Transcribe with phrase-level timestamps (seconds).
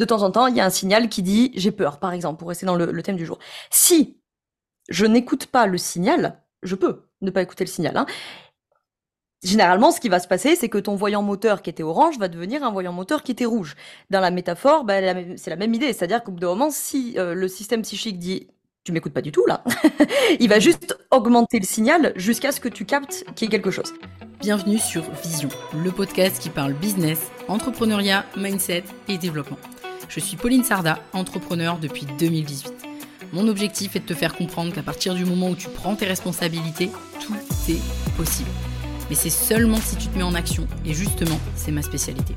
[0.00, 2.38] de temps en temps, il y a un signal qui dit j'ai peur, par exemple,
[2.38, 3.38] pour rester dans le, thème du jour.
[3.68, 4.18] Si
[4.88, 7.96] je n'écoute pas le signal, je peux ne pas écouter le signal.
[7.96, 8.06] Hein.
[9.42, 12.28] Généralement, ce qui va se passer, c'est que ton voyant moteur qui était orange va
[12.28, 13.76] devenir un voyant moteur qui était rouge.
[14.08, 15.00] Dans la métaphore, bah,
[15.36, 15.92] c'est la même idée.
[15.92, 18.48] C'est-à-dire qu'au bout d'un moment, si euh, le système psychique dit
[18.84, 19.62] tu m'écoutes pas du tout là,
[20.40, 23.70] il va juste augmenter le signal jusqu'à ce que tu captes qu'il y ait quelque
[23.70, 23.92] chose.
[24.40, 25.50] Bienvenue sur Vision,
[25.84, 29.58] le podcast qui parle business, entrepreneuriat, mindset et développement.
[30.10, 32.74] Je suis Pauline Sarda, entrepreneur depuis 2018.
[33.32, 36.04] Mon objectif est de te faire comprendre qu'à partir du moment où tu prends tes
[36.04, 36.90] responsabilités,
[37.20, 37.32] tout
[37.68, 37.80] est
[38.16, 38.50] possible.
[39.08, 42.34] Mais c'est seulement si tu te mets en action, et justement, c'est ma spécialité.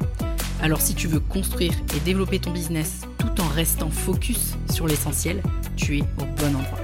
[0.61, 5.41] Alors si tu veux construire et développer ton business tout en restant focus sur l'essentiel,
[5.75, 6.79] tu es au bon endroit.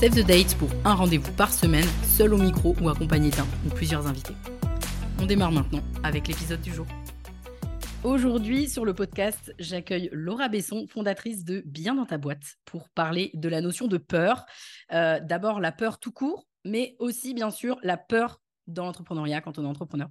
[0.00, 3.68] Save the date pour un rendez-vous par semaine, seul au micro ou accompagné d'un ou
[3.68, 4.34] plusieurs invités.
[5.20, 6.86] On démarre maintenant avec l'épisode du jour.
[8.06, 13.32] Aujourd'hui, sur le podcast, j'accueille Laura Besson, fondatrice de Bien dans ta boîte, pour parler
[13.34, 14.46] de la notion de peur.
[14.92, 19.58] Euh, d'abord, la peur tout court, mais aussi, bien sûr, la peur dans l'entrepreneuriat quand
[19.58, 20.08] on est entrepreneur.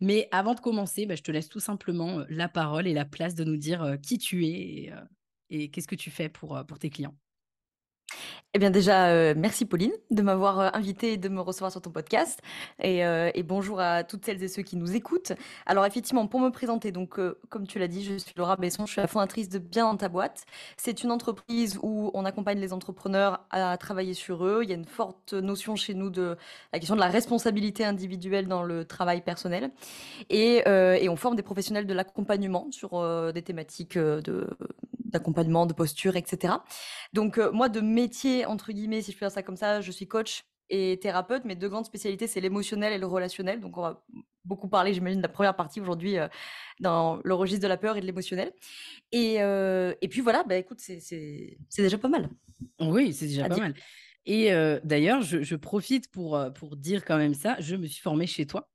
[0.00, 3.04] Mais avant de commencer, bah, je te laisse tout simplement euh, la parole et la
[3.04, 4.90] place de nous dire euh, qui tu es
[5.50, 7.14] et, qu'est-ce que tu fais pour, pour tes clients.
[8.56, 11.82] Eh bien déjà, euh, merci Pauline de m'avoir euh, invité et de me recevoir sur
[11.82, 12.40] ton podcast.
[12.84, 15.32] Euh, et, bonjour à toutes celles et ceux qui nous écoutent.
[15.66, 18.92] Alors effectivement, pour me présenter, donc comme tu l'as dit, je suis Laura Besson, je
[18.92, 20.44] suis la fondatrice de Bien dans ta boîte.
[20.76, 24.60] C'est une entreprise où on accompagne les entrepreneurs à travailler sur eux.
[24.62, 26.36] Il y a une forte notion chez nous de
[26.72, 29.72] la question de la responsabilité individuelle dans le travail personnel.
[30.30, 34.46] Et, et on forme des professionnels de l'accompagnement sur des thématiques de
[35.14, 36.54] d'accompagnement, de posture, etc.
[37.14, 40.06] Donc moi, de métier, entre guillemets, si je peux dire ça comme ça, je suis
[40.06, 41.44] coach et thérapeute.
[41.44, 43.60] Mes deux grandes spécialités, c'est l'émotionnel et le relationnel.
[43.60, 44.04] Donc on va
[44.44, 46.16] beaucoup parler, j'imagine, de la première partie aujourd'hui
[46.80, 48.52] dans le registre de la peur et de l'émotionnel.
[49.12, 52.28] Et, et, puis voilà, bah, écoute, c'est déjà pas mal.
[52.80, 53.74] Oui, c'est déjà pas mal.
[54.26, 54.50] Et
[54.82, 58.68] d'ailleurs, je, profite pour, pour dire quand même ça, je me suis formée chez toi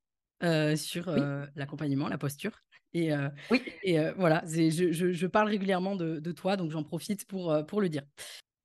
[0.76, 1.12] sur
[1.56, 2.62] l'accompagnement, la posture.
[2.94, 3.12] Et,
[3.52, 3.62] oui.
[3.84, 7.90] et voilà, je, je, parle régulièrement de, de toi, donc j'en profite pour, pour le
[7.90, 8.04] dire.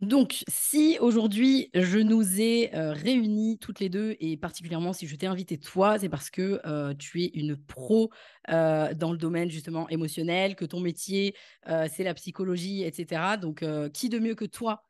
[0.01, 5.27] Donc, si aujourd'hui je nous ai réunis toutes les deux, et particulièrement si je t'ai
[5.27, 6.61] invité toi, c'est parce que
[6.95, 8.11] tu es une pro
[8.47, 11.35] dans le domaine justement émotionnel, que ton métier
[11.67, 13.37] c'est la psychologie, etc.
[13.41, 14.83] Donc, qui de mieux que toi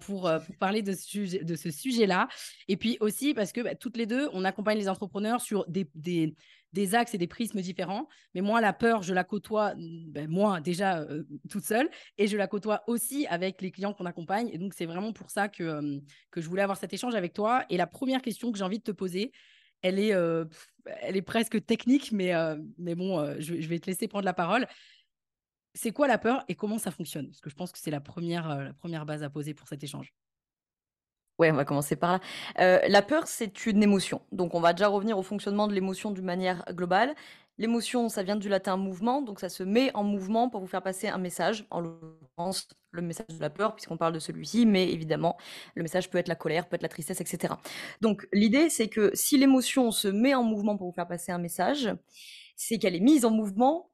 [0.00, 2.26] pour, pour, parler de ce, sujet, de ce sujet-là?
[2.66, 5.88] Et puis aussi parce que bah, toutes les deux, on accompagne les entrepreneurs sur des,
[5.94, 6.34] des,
[6.76, 8.06] des axes et des prismes différents.
[8.34, 11.88] Mais moi, la peur, je la côtoie, mmh, ben, moi, déjà euh, toute seule,
[12.18, 14.50] et je la côtoie aussi avec les clients qu'on accompagne.
[14.52, 16.00] Et donc, c'est vraiment pour ça que,
[16.30, 17.64] que je voulais avoir cet échange avec toi.
[17.70, 19.32] Et la première question que j'ai envie de te poser,
[19.80, 20.44] elle est, euh,
[21.00, 24.66] elle est presque technique, mais, euh, mais bon, je, vais te laisser prendre la parole.
[25.74, 27.26] C'est quoi la peur et comment ça fonctionne?
[27.28, 29.82] Parce que je pense que c'est la première, la première base à poser pour cet
[29.82, 30.12] échange.
[31.38, 32.20] Ouais, on va commencer par là.
[32.60, 34.22] Euh, la peur, c'est une émotion.
[34.32, 37.14] Donc, on va déjà revenir au fonctionnement de l'émotion d'une manière globale.
[37.58, 40.82] L'émotion, ça vient du latin mouvement, donc ça se met en mouvement pour vous faire
[40.82, 44.90] passer un message, en l'occurrence le message de la peur, puisqu'on parle de celui-ci, mais
[44.90, 45.36] évidemment,
[45.74, 47.54] le message peut être la colère, peut être la tristesse, etc.
[48.00, 51.38] Donc, l'idée, c'est que si l'émotion se met en mouvement pour vous faire passer un
[51.38, 51.90] message,
[52.56, 53.90] c'est qu'elle est mise en mouvement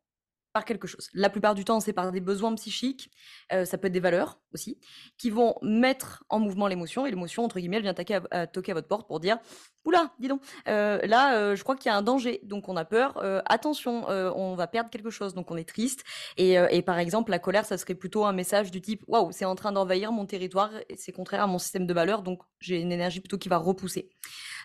[0.52, 1.08] par quelque chose.
[1.14, 3.10] La plupart du temps, c'est par des besoins psychiques,
[3.52, 4.78] euh, ça peut être des valeurs aussi,
[5.18, 7.06] qui vont mettre en mouvement l'émotion.
[7.06, 9.38] Et l'émotion, entre guillemets, elle vient toquer à, toquer à votre porte pour dire
[9.84, 12.76] Oula, dis donc, euh, là, euh, je crois qu'il y a un danger, donc on
[12.76, 13.22] a peur.
[13.46, 16.04] attention, on va perdre quelque chose, donc on est triste.
[16.36, 19.54] Et, par exemple, la colère, ça serait plutôt un message du type Waouh, c'est en
[19.54, 23.20] train d'envahir mon territoire, c'est contraire à mon système de valeurs, donc j'ai une énergie
[23.20, 24.10] plutôt qui va repousser.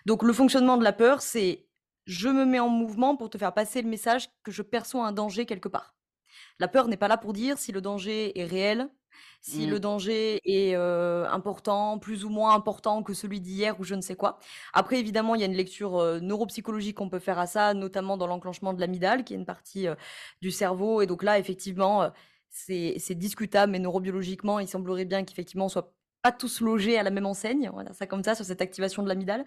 [0.06, 1.67] Donc le fonctionnement de la peur, c'est
[2.08, 5.12] je me mets en mouvement pour te faire passer le message que je perçois un
[5.12, 5.94] danger quelque part.
[6.58, 8.88] La peur n'est pas là pour dire si le danger est réel,
[9.42, 9.80] si le mmh.
[9.80, 14.38] danger est important, plus ou moins important que celui d'hier ou je ne sais quoi.
[14.72, 18.26] Après, évidemment, il y a une lecture neuropsychologique qu'on peut faire à ça, notamment dans
[18.26, 19.86] l'enclenchement de l'amygdale, qui est une partie
[20.40, 21.02] du cerveau.
[21.02, 22.10] Et donc là, effectivement,
[22.48, 27.10] c'est discutable, mais neurobiologiquement, il semblerait bien qu'effectivement, on soit pas tous logés à la
[27.10, 29.44] même enseigne, on va dire ça comme ça, sur cette activation de l'amygdale.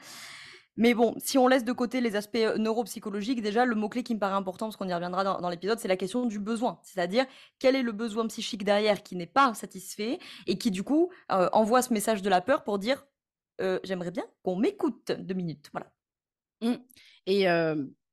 [0.81, 4.19] Mais bon, si on laisse de côté les aspects neuropsychologiques, déjà, le mot-clé qui me
[4.19, 6.79] paraît important, parce qu'on y reviendra dans, l'épisode, c'est la question du besoin.
[6.81, 7.27] C'est-à-dire,
[7.59, 10.17] quel est le besoin psychique derrière qui n'est pas satisfait
[10.47, 13.05] et qui, du coup, envoie ce message de la peur pour dire
[13.83, 15.69] j'aimerais bien qu'on m'écoute deux minutes.
[15.71, 15.91] Voilà.
[16.61, 16.81] Mmh.
[17.27, 17.45] Et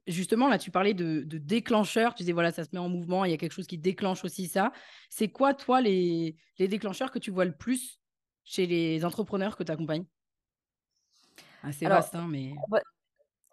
[0.07, 2.13] justement, là, tu parlais de, déclencheurs.
[2.13, 4.27] Tu disais, voilà, ça se met en mouvement, il y a quelque chose qui déclenche
[4.27, 4.73] aussi ça.
[5.09, 7.99] C'est quoi, toi, les, les déclencheurs que tu vois le plus
[8.45, 10.05] chez les entrepreneurs que tu accompagnes?
[11.73, 12.53] C'est vaste, hein, mais.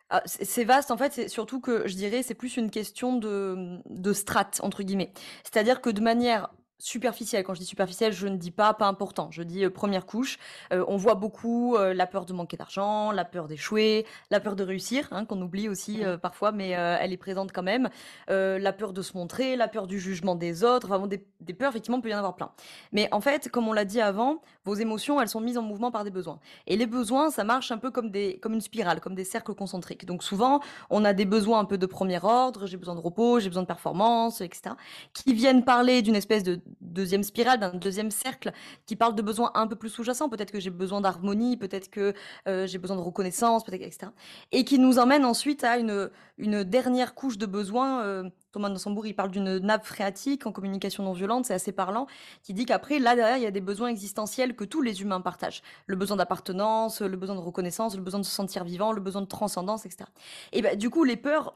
[0.09, 3.79] Ah, c'est vaste, en fait, c'est surtout que je dirais c'est plus une question de,
[3.89, 5.11] de strates, entre guillemets.
[5.43, 7.43] C'est-à-dire que de manière superficielle.
[7.43, 9.29] Quand je dis superficielle, je ne dis pas pas important.
[9.31, 10.37] Je dis, heu, 1 couche.
[10.73, 14.55] Heu, on voit beaucoup, heu, la peur de manquer d'argent, la peur d'échouer, la peur
[14.55, 16.17] de réussir, hein, qu'on oublie aussi, Mmh.
[16.17, 17.89] parfois, mais, elle est présente quand même.
[18.27, 21.69] La peur de se montrer, la peur du jugement des autres, vraiment des des peurs,
[21.69, 22.51] effectivement, il peut y en avoir plein.
[22.91, 25.91] Mais en fait, comme on l'a dit avant, vos émotions, elles sont mises en mouvement
[25.91, 28.99] par des besoins et les besoins, ça marche un peu comme des comme une spirale,
[28.99, 30.05] comme des cercles concentriques.
[30.05, 33.39] Donc souvent, on a des besoins un peu de premier ordre, j'ai besoin de repos,
[33.39, 34.75] j'ai besoin de performance, et cetera,
[35.13, 38.51] qui viennent parler d'une espèce de deuxième spirale, d'un deuxième cercle
[38.85, 40.29] qui parle de besoins un peu plus sous-jacents.
[40.29, 42.13] Peut-être que j'ai besoin d'harmonie, peut-être que
[42.47, 44.11] euh, j'ai besoin de reconnaissance, peut-être, etc.
[44.51, 48.03] Et qui nous emmène ensuite à une, une dernière couche de besoins.
[48.03, 52.07] Euh, Thomas Sambour, il parle d'une nappe phréatique en communication non violente, c'est assez parlant,
[52.41, 55.19] qui dit qu'après, là derrière, il y a des besoins existentiels que tous les humains
[55.19, 55.61] partagent.
[55.87, 59.21] Le besoin d'appartenance, le besoin de reconnaissance, le besoin de se sentir vivant, le besoin
[59.21, 60.05] de transcendance, etc.
[60.53, 61.53] Et ben, du coup, les peurs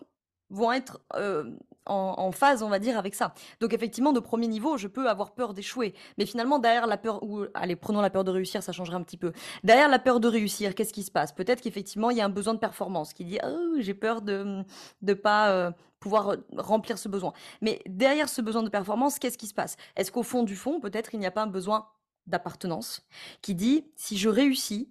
[0.50, 1.51] vont être euh,
[1.86, 3.34] en, phase, on va dire, avec ça.
[3.60, 5.94] Donc effectivement, de premier niveau, je peux avoir peur d'échouer.
[6.18, 9.04] Mais finalement, derrière la peur, ou allez, prenons la peur de réussir, ça changera un
[9.04, 9.31] petit peu.
[9.63, 11.31] Derrière la peur de réussir, qu'est-ce qui se passe?
[11.31, 14.63] Peut-être qu'effectivement, il y a un besoin de performance qui dit, oh, j'ai peur de
[15.01, 15.50] ne pas...
[15.51, 17.34] Euh, pouvoir remplir ce besoin.
[17.60, 19.75] Mais derrière ce besoin de performance, qu'est-ce qui se passe?
[19.98, 21.90] Est-ce qu'au fond du fond, peut-être, il n'y a pas un besoin
[22.25, 23.06] d'appartenance
[23.42, 24.88] qui dit, si je réussis,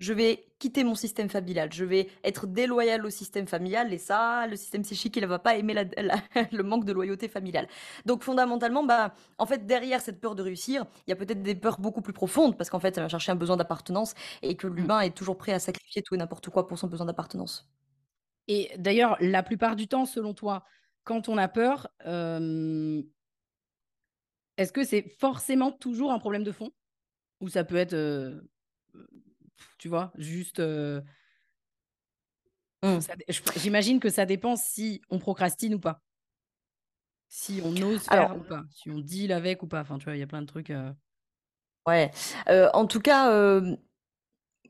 [0.00, 4.46] je vais quitter mon système familial, je vais être déloyal au système familial et ça,
[4.46, 6.16] le système psychique, il ne va pas aimer la, la,
[6.52, 7.68] le manque de loyauté familiale.
[8.04, 11.54] Donc fondamentalement, bah, en fait, derrière cette peur de réussir, il y a peut-être des
[11.54, 14.66] peurs beaucoup plus profondes parce qu'en fait, ça va chercher un besoin d'appartenance et que
[14.66, 17.68] l'humain est toujours prêt à sacrifier tout et n'importe quoi pour son besoin d'appartenance.
[18.48, 20.64] Et d'ailleurs, la plupart du temps, selon toi,
[21.04, 23.02] quand on a peur, euh,
[24.56, 26.70] est-ce que c'est forcément toujours un problème de fond?
[27.40, 28.40] Ou ça peut être, euh,
[29.78, 30.60] tu vois, juste...
[30.60, 31.00] Euh,
[32.82, 32.98] mmh.
[33.56, 36.00] J'imagine que ça dépend si on procrastine ou pas.
[37.28, 38.62] Si on ose faire Alors, ou pas.
[38.70, 39.80] Si on deal avec ou pas.
[39.80, 40.70] Enfin, tu vois, il y a plein de trucs.
[40.70, 40.92] Euh...
[41.86, 42.10] Ouais.
[42.48, 43.76] Euh, en tout cas, euh,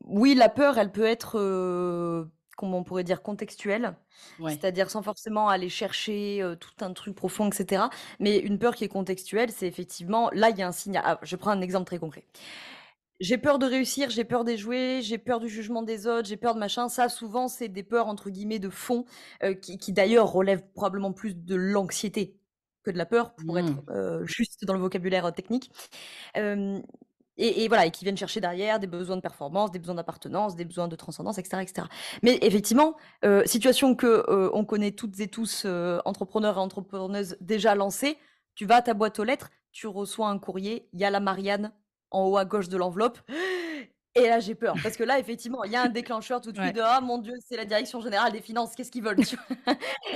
[0.05, 3.97] oui, la peur, elle peut être comment on pourrait dire, contextuelle,
[4.39, 4.53] ouais.
[4.53, 7.85] c'est-à-dire sans forcément aller chercher tout un truc profond, etc.
[8.21, 11.01] Mais une peur qui est contextuelle, c'est effectivement, là, il y a un signe.
[11.03, 12.25] Ah, je prends un exemple très concret.
[13.21, 16.55] J'ai peur de réussir, j'ai peur d'échouer, j'ai peur du jugement des autres, j'ai peur
[16.55, 16.89] de machin.
[16.89, 19.05] Ça, souvent, c'est des peurs, entre guillemets, de fond,
[19.43, 22.37] euh, qui, qui d'ailleurs relèvent probablement plus de l'anxiété
[22.83, 23.59] que de la peur, pour mmh.
[23.59, 25.71] être euh, juste dans le vocabulaire technique.
[26.37, 26.81] Euh,
[27.37, 30.55] et, et, voilà, et qui viennent chercher derrière des besoins de performance, des besoins d'appartenance,
[30.55, 31.87] des besoins de transcendance, etc., etc.
[32.23, 32.95] Mais effectivement,
[33.45, 35.67] situation que on connaît toutes et tous,
[36.05, 38.19] entrepreneurs et entrepreneuses déjà lancés,
[38.55, 41.19] tu vas à ta boîte aux lettres, tu reçois un courrier, il y a la
[41.19, 41.73] Marianne
[42.15, 43.19] en haut à gauche de l'enveloppe.
[44.17, 44.77] Et là, j'ai peur.
[44.81, 46.73] Parce que là, effectivement, il y a un déclencheur tout de suite ouais.
[46.73, 49.19] de Ah mon Dieu, c'est la direction générale des finances, qu'est-ce qu'ils veulent?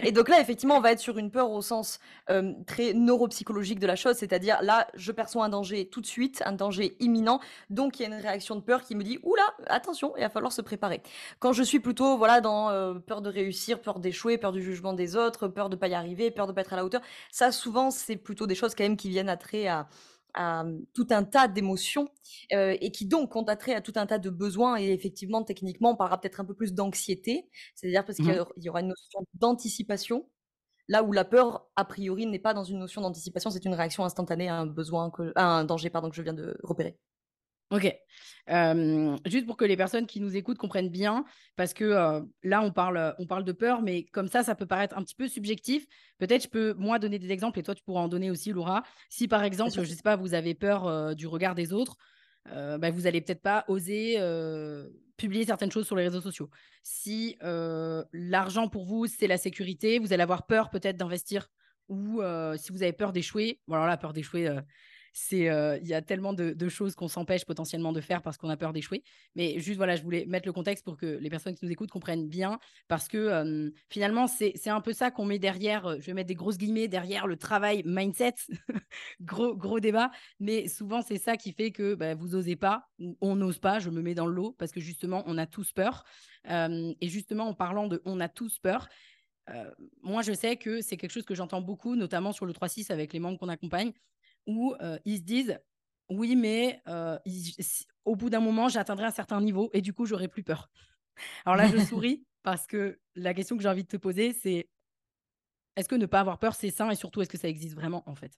[0.05, 1.99] Et donc là, effectivement, on va être sur une peur au sens
[2.31, 6.43] euh, très neuropsychologique de la chose, c'est-à-dire là, je perçois un danger tout de suite,
[6.47, 7.41] un danger imminent,
[7.71, 10.29] donc il y a une réaction de peur qui me dit Oula, attention, il va
[10.29, 11.03] falloir se préparer.
[11.41, 14.93] Quand je suis plutôt voilà, dans euh, peur de réussir, peur d'échouer, peur du jugement
[14.93, 16.85] des autres, peur de ne pas y arriver, peur de ne pas être à la
[16.85, 17.01] hauteur,
[17.33, 19.89] ça, souvent, c'est plutôt des choses quand même qui viennent à trait à
[20.35, 20.65] à
[20.95, 22.09] tout un tas d'émotions
[22.53, 25.93] euh, et qui donc ont attrait à tout un tas de besoins et effectivement techniquement
[25.93, 28.47] on parlera peut-être un peu plus d'anxiété, c'est-à-dire parce qu'il mmh.
[28.59, 30.29] y aura une notion d'anticipation
[30.89, 34.05] là où la peur a priori n'est pas dans une notion d'anticipation, c'est une réaction
[34.05, 36.99] instantanée à un besoin que, à un danger pardon que je viens de repérer.
[37.71, 37.95] Ok.
[38.49, 41.25] Euh, juste pour que les personnes qui nous écoutent comprennent bien,
[41.57, 44.67] parce que euh, là, on parle, on parle de peur, mais comme ça, ça peut
[44.67, 45.87] paraître un petit peu subjectif.
[46.19, 48.85] Peut-être je peux, moi, donner des exemples et toi, tu pourras en donner aussi, Laura.
[49.11, 51.97] Si, par exemple, je ne sais pas, vous avez peur euh, du regard des autres,
[52.47, 54.17] bah, vous n'allez peut-être pas oser
[55.19, 56.49] publier certaines choses sur les réseaux sociaux.
[56.83, 61.51] Si l'argent pour vous, c'est la sécurité, vous allez avoir peur peut-être d'investir
[61.91, 62.23] ou
[62.57, 64.49] si vous avez peur d'échouer, bon, alors la peur d'échouer
[65.13, 65.49] c'est
[65.83, 68.73] il y a tellement de, choses qu'on s'empêche potentiellement de faire parce qu'on a peur
[68.73, 69.03] d'échouer.
[69.35, 71.91] Mais juste voilà, je voulais mettre le contexte pour que les personnes qui nous écoutent
[71.91, 76.01] comprennent bien parce que finalement c'est un peu ça qu'on met derrière.
[76.01, 78.35] Je vais mettre des grosses guillemets derrière le travail mindset,
[79.21, 80.11] gros gros débat.
[80.41, 82.89] Mais souvent c'est ça qui fait que bah, vous osez pas,
[83.21, 83.79] on n'ose pas.
[83.79, 86.05] Je me mets dans le lot parce que justement on a tous peur.
[86.49, 88.89] et justement en parlant de on a tous peur.
[90.03, 93.13] moi, je sais que c'est quelque chose que j'entends beaucoup, notamment sur le 3-6 avec
[93.13, 93.93] les membres qu'on accompagne
[94.47, 95.59] où euh, ils se disent
[96.11, 97.19] oui, mais euh,
[98.05, 100.71] au bout d'un moment, j'atteindrai un certain niveau et du coup, j'aurai plus peur.
[101.45, 104.69] Alors là, je souris parce que la question que j'ai envie de te poser, c'est
[105.77, 108.03] est-ce que ne pas avoir peur, c'est sain et surtout, est-ce que ça existe vraiment
[108.09, 108.33] en fait?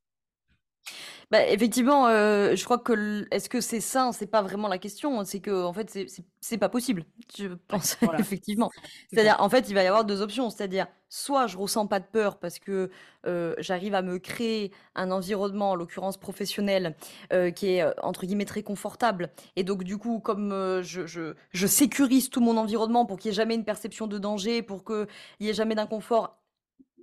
[1.31, 5.25] Bah, effectivement, euh, je crois que est-ce que c'est ça C'est pas vraiment la question.
[5.25, 5.97] C'est que en fait,
[6.41, 7.05] c'est pas possible.
[7.37, 8.69] Je pense effectivement.
[9.13, 10.51] C'est-à-dire, en fait, il va y avoir deux options.
[10.51, 12.91] C'est-à-dire, soit je ressens pas de peur parce que
[13.27, 16.97] euh, j'arrive à me créer un environnement, en l'occurrence professionnel,
[17.33, 19.31] euh, qui est entre guillemets très confortable.
[19.55, 20.51] Et donc, du coup, comme
[20.83, 24.19] je, je, je, sécurise tout mon environnement pour qu'il n'y ait jamais une perception de
[24.19, 25.07] danger, pour qu'il
[25.41, 26.41] n'y ait jamais d'inconfort,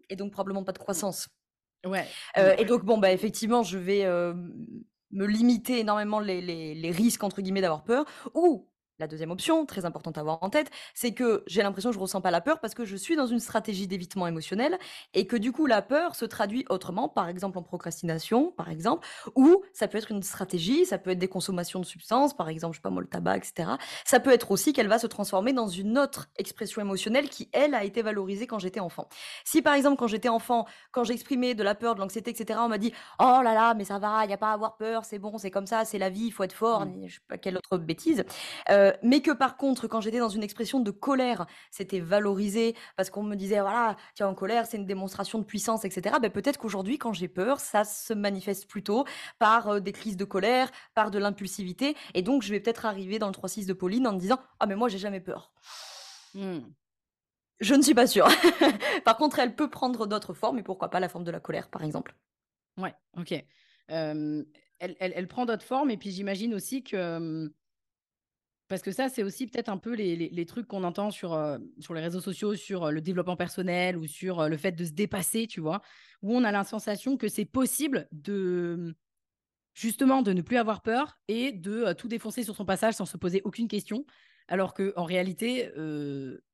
[0.09, 1.29] et donc probablement pas de croissance.
[1.85, 2.05] Ouais.
[2.57, 7.41] et donc, bon, bah, effectivement, je vais me limiter énormément les, les, les risques, entre
[7.41, 8.05] guillemets, d'avoir peur.
[8.33, 8.67] Ou
[8.99, 11.99] la deuxième option, très importante à avoir en tête, c'est que j'ai l'impression que je
[11.99, 14.77] ressens pas la peur parce que je suis dans une stratégie d'évitement émotionnel
[15.13, 19.07] et que du coup la peur se traduit autrement, par exemple en procrastination, par exemple,
[19.35, 22.73] ou ça peut être une stratégie, ça peut être des consommations de substances, par exemple,
[22.73, 23.69] je sais pas moi, le tabac, etc.
[24.05, 27.75] Ça peut être aussi qu'elle va se transformer dans une autre expression émotionnelle qui, elle,
[27.75, 29.07] a été valorisée quand j'étais enfant.
[29.43, 32.69] Si par exemple, quand j'étais enfant, quand j'exprimais de la peur, de l'anxiété, etc., on
[32.69, 35.05] m'a dit Oh là là, mais ça va, il n'y a pas à avoir peur,
[35.05, 37.07] c'est bon, c'est comme ça, c'est la vie, il faut être fort, mmh.
[37.07, 38.23] je sais pas quelle autre bêtise.
[38.69, 42.75] Euh, euh, mais que par contre, quand j'étais dans une expression de colère, c'était valorisé
[42.95, 46.15] parce qu'on me disait, voilà, tu es en colère, c'est une démonstration de puissance, etc.
[46.21, 49.05] Ben, peut-être qu'aujourd'hui, quand j'ai peur, ça se manifeste plutôt
[49.39, 51.95] par euh, des crises de colère, par de l'impulsivité.
[52.13, 54.65] Et donc, je vais peut-être arriver dans le 3-6 de Pauline en me disant, ah,
[54.65, 55.51] mais moi, j'ai jamais peur.
[56.33, 56.59] Mmh.
[57.59, 58.27] Je ne suis pas sûre.
[59.03, 61.69] par contre, elle peut prendre d'autres formes, et pourquoi pas la forme de la colère,
[61.69, 62.15] par exemple.
[62.77, 63.33] Ouais, ok.
[63.87, 64.45] elle,
[64.79, 67.51] elle, prend d'autres formes, et puis j'imagine aussi que
[68.67, 71.93] parce que ça, c'est aussi peut-être un peu les, trucs qu'on entend sur, euh, sur
[71.93, 74.91] les réseaux sociaux, sur euh, le développement personnel ou sur euh, le fait de se
[74.91, 75.81] dépasser, tu vois,
[76.21, 78.95] où on a la sensation que c'est possible de
[79.73, 83.17] justement de ne plus avoir peur et de tout défoncer sur son passage sans se
[83.17, 84.05] poser aucune question.
[84.47, 85.69] Alors qu'en réalité,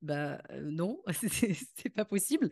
[0.02, 2.50] bah non, c'est pas possible.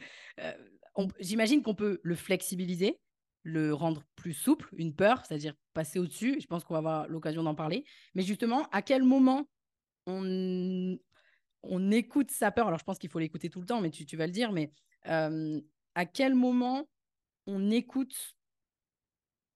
[1.21, 2.99] J'imagine qu'on peut le flexibiliser,
[3.43, 6.39] le rendre plus souple, une peur, c'est-à-dire passer au-dessus.
[6.41, 7.85] Je pense qu'on va avoir l'occasion d'en parler.
[8.15, 9.49] Mais justement, à quel moment
[10.07, 10.99] on,
[11.63, 12.69] on écoute sa peur?
[12.69, 14.53] Alors, je pense qu'il faut l'écouter tout le temps, mais tu, tu vas le dire.
[14.53, 14.73] Mais
[15.05, 16.89] à quel moment
[17.47, 18.37] on écoute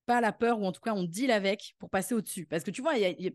[0.05, 2.45] pas la peur, ou en tout cas, on deal avec pour passer au-dessus?
[2.45, 3.31] Parce que tu vois, il y a,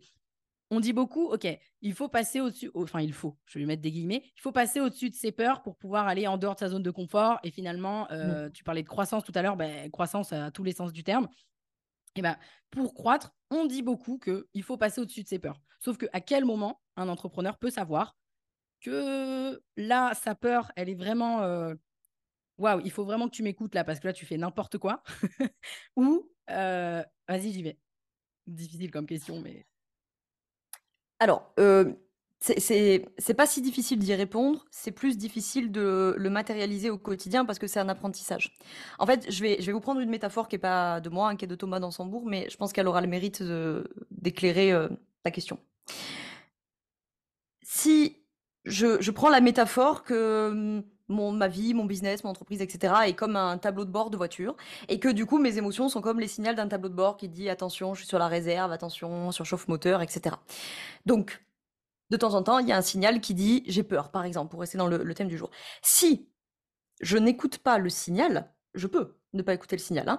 [0.73, 1.47] on dit beaucoup, OK,
[1.83, 4.53] il faut passer au-dessus, enfin, il faut, je vais lui mettre des guillemets, il faut
[4.53, 7.39] passer au-dessus de ses peurs pour pouvoir aller en dehors de sa zone de confort.
[7.45, 10.73] Et finalement, euh, tu parlais de croissance tout à l'heure, ben, croissance à tous les
[10.73, 11.29] sens du terme.
[12.17, 12.39] Et ben,
[12.71, 15.61] pour croître, on dit beaucoup qu'il faut passer au-dessus de ses peurs.
[15.79, 18.17] Sauf qu'à quel moment un entrepreneur peut savoir
[18.81, 21.43] que là, sa peur, elle est vraiment.
[21.43, 21.75] Euh,
[22.57, 25.03] waouh, il faut vraiment que tu m'écoutes là parce que là, tu fais n'importe quoi.
[25.97, 27.79] Ou, euh, vas-y, j'y vais.
[28.47, 29.67] Difficile comme question, mais.
[31.23, 31.93] Alors, euh,
[32.41, 37.61] c'est pas si difficile d'y répondre, c'est plus difficile de le matérialiser au quotidien parce
[37.61, 38.59] que c'est un apprentissage.
[38.99, 41.45] En fait, je vais, vous prendre une métaphore qui est pas de moi, hein, qui
[41.45, 43.41] est de Thomas Dansembourg, mais je pense qu'elle aura le mérite
[44.11, 44.89] d'éclairer euh,
[45.23, 45.61] ta question.
[47.63, 48.17] Si
[48.65, 52.95] je, je prends la métaphore que hum, mon, ma vie, mon business, mon entreprise, etc.
[53.07, 54.57] est comme un tableau de bord de voiture.
[54.89, 57.29] Et que du coup, mes émotions sont comme les signaux d'un tableau de bord qui
[57.29, 60.37] dit attention, je suis sur la réserve, attention, surchauffe moteur, etc.
[61.07, 61.43] Donc,
[62.11, 64.51] de temps en temps, il y a un signal qui dit j'ai peur, par exemple,
[64.51, 65.51] pour rester dans le, thème du jour.
[65.83, 66.29] Si
[67.01, 70.09] je n'écoute pas le signal, je peux ne pas écouter le signal.
[70.09, 70.19] Hein.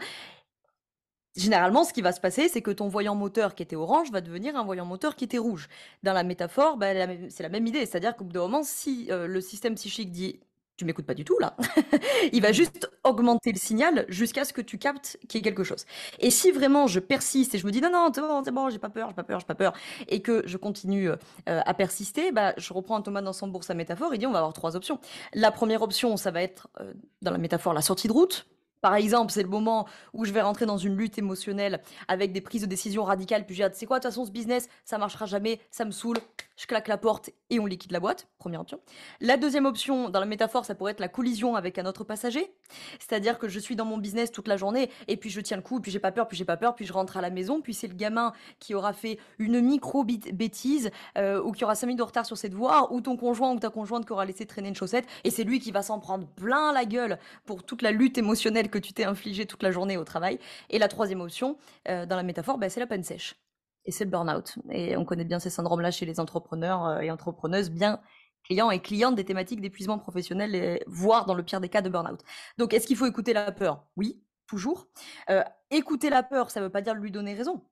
[1.35, 4.21] Généralement, ce qui va se passer, c'est que ton voyant moteur qui était orange va
[4.21, 5.67] devenir un voyant moteur qui était rouge.
[6.03, 6.93] Dans la métaphore, bah,
[7.29, 7.85] c'est la même idée.
[7.85, 10.41] C'est-à-dire qu'au bout d'un moment, si euh, le système psychique dit
[10.77, 11.55] tu m'écoutes pas du tout là.
[12.33, 15.63] il va juste augmenter le signal jusqu'à ce que tu captes qu'il y ait quelque
[15.63, 15.85] chose.
[16.19, 18.69] Et si vraiment je persiste et je me dis non non c'est bon c'est bon
[18.69, 19.73] j'ai pas peur j'ai pas peur j'ai pas peur
[20.07, 21.15] et que je continue euh,
[21.45, 24.13] à persister, bah je reprends Thomas dans son bourse sa métaphore.
[24.13, 24.99] Il dit on va avoir trois options.
[25.33, 28.47] La première option ça va être euh, dans la métaphore la sortie de route.
[28.83, 32.41] Par exemple, c'est le moment où je vais rentrer dans une lutte émotionnelle avec des
[32.41, 34.97] prises de décision radicales, puis j'ai hâte, c'est quoi, de toute façon, ce business, ça
[34.97, 36.17] marchera jamais, ça me saoule,
[36.55, 38.27] je claque la porte et on liquide la boîte.
[38.37, 38.79] Première option.
[39.21, 42.53] La deuxième option, dans la métaphore, ça pourrait être la collision avec un autre passager.
[42.99, 45.63] C'est-à-dire que je suis dans mon business toute la journée et puis je tiens le
[45.63, 47.61] coup, puis j'ai pas peur, puis j'ai pas peur, puis je rentre à la maison,
[47.61, 51.99] puis c'est le gamin qui aura fait une micro-bêtise euh, ou qui aura 5 minutes
[51.99, 54.69] de retard sur cette voie, ou ton conjoint ou ta conjointe qui aura laissé traîner
[54.69, 57.91] une chaussette et c'est lui qui va s'en prendre plein la gueule pour toute la
[57.91, 60.39] lutte émotionnelle que tu t'es infligé toute la journée au travail.
[60.69, 61.57] Et la troisième option,
[61.89, 63.42] euh, dans la métaphore, bah, c'est la peine sèche.
[63.85, 64.55] Et c'est le burn-out.
[64.71, 67.99] Et on connaît bien ces syndromes-là chez les entrepreneurs euh, et entrepreneuses, bien
[68.43, 71.89] clients et clientes des thématiques d'épuisement professionnel, et, voire dans le pire des cas de
[71.89, 72.19] burn-out.
[72.57, 73.85] Donc, est-ce qu'il faut écouter la peur?
[73.95, 74.87] Oui, toujours.
[75.29, 77.63] Euh, écouter la peur, ça ne veut pas dire lui donner raison.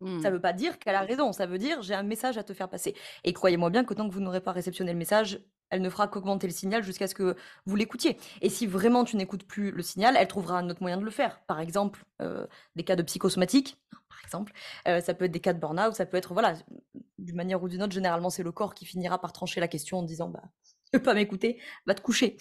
[0.00, 0.32] Ça ne mmh.
[0.32, 2.68] veut pas dire qu'elle a raison, ça veut dire j'ai un message à te faire
[2.68, 2.94] passer.
[3.22, 5.40] Et croyez-moi bien que tant que vous n'aurez pas réceptionné le message,
[5.74, 7.34] elle ne fera qu'augmenter le signal jusqu'à ce que
[7.66, 8.16] vous l'écoutiez.
[8.42, 11.10] Et si vraiment tu n'écoutes plus le signal, elle trouvera un autre moyen de le
[11.10, 11.40] faire.
[11.46, 13.76] Par exemple, euh, des cas de psychosomatique,
[14.08, 14.52] par exemple.
[14.84, 16.54] ça peut être des cas de burn-out, ça peut être, voilà,
[17.18, 19.98] d'une manière ou d'une autre, généralement, c'est le corps qui finira par trancher la question
[19.98, 22.36] en disant, bah, tu veux pas m'écouter, va te coucher.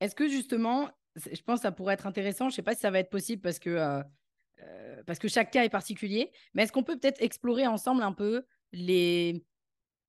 [0.00, 2.90] Est-ce que justement, je pense que ça pourrait être intéressant, je sais pas si ça
[2.90, 4.02] va être possible parce que,
[5.06, 8.44] parce que chaque cas est particulier, mais est-ce qu'on peut peut-être explorer ensemble un peu
[8.72, 9.42] les,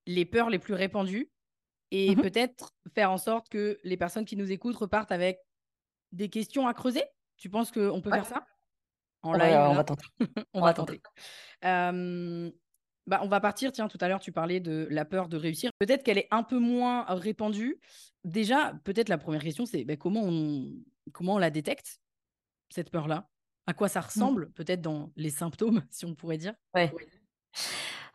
[0.07, 1.29] les peurs les plus répandues
[1.91, 5.39] et mmh peut-être faire en sorte que les personnes qui nous écoutent repartent avec
[6.11, 7.03] des questions à creuser
[7.37, 8.45] Tu penses qu'on peut faire ça?
[9.21, 10.05] En on live va, On va tenter.
[10.53, 11.01] on, va tenter.
[11.61, 13.71] bah, on va partir.
[13.71, 15.71] Tiens, tout à l'heure, tu parlais de la peur de réussir.
[15.79, 17.79] Peut-être qu'elle est un peu moins répandue.
[18.23, 20.71] Déjà, peut-être la première question, c'est bah, comment, on,
[21.11, 21.99] comment on la détecte,
[22.69, 23.29] cette peur-là?
[23.67, 24.03] À quoi ça mmh.
[24.03, 26.53] ressemble, peut-être dans les symptômes, si on pourrait dire?
[26.73, 26.91] Ouais.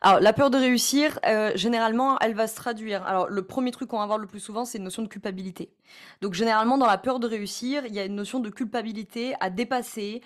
[0.03, 3.05] Alors, la peur de réussir, euh, généralement, elle va se traduire.
[3.05, 5.69] Alors, le premier truc qu'on va voir le plus souvent, c'est une notion de culpabilité.
[6.21, 9.51] Donc, généralement, dans la peur de réussir, il y a une notion de culpabilité à
[9.51, 10.21] dépasser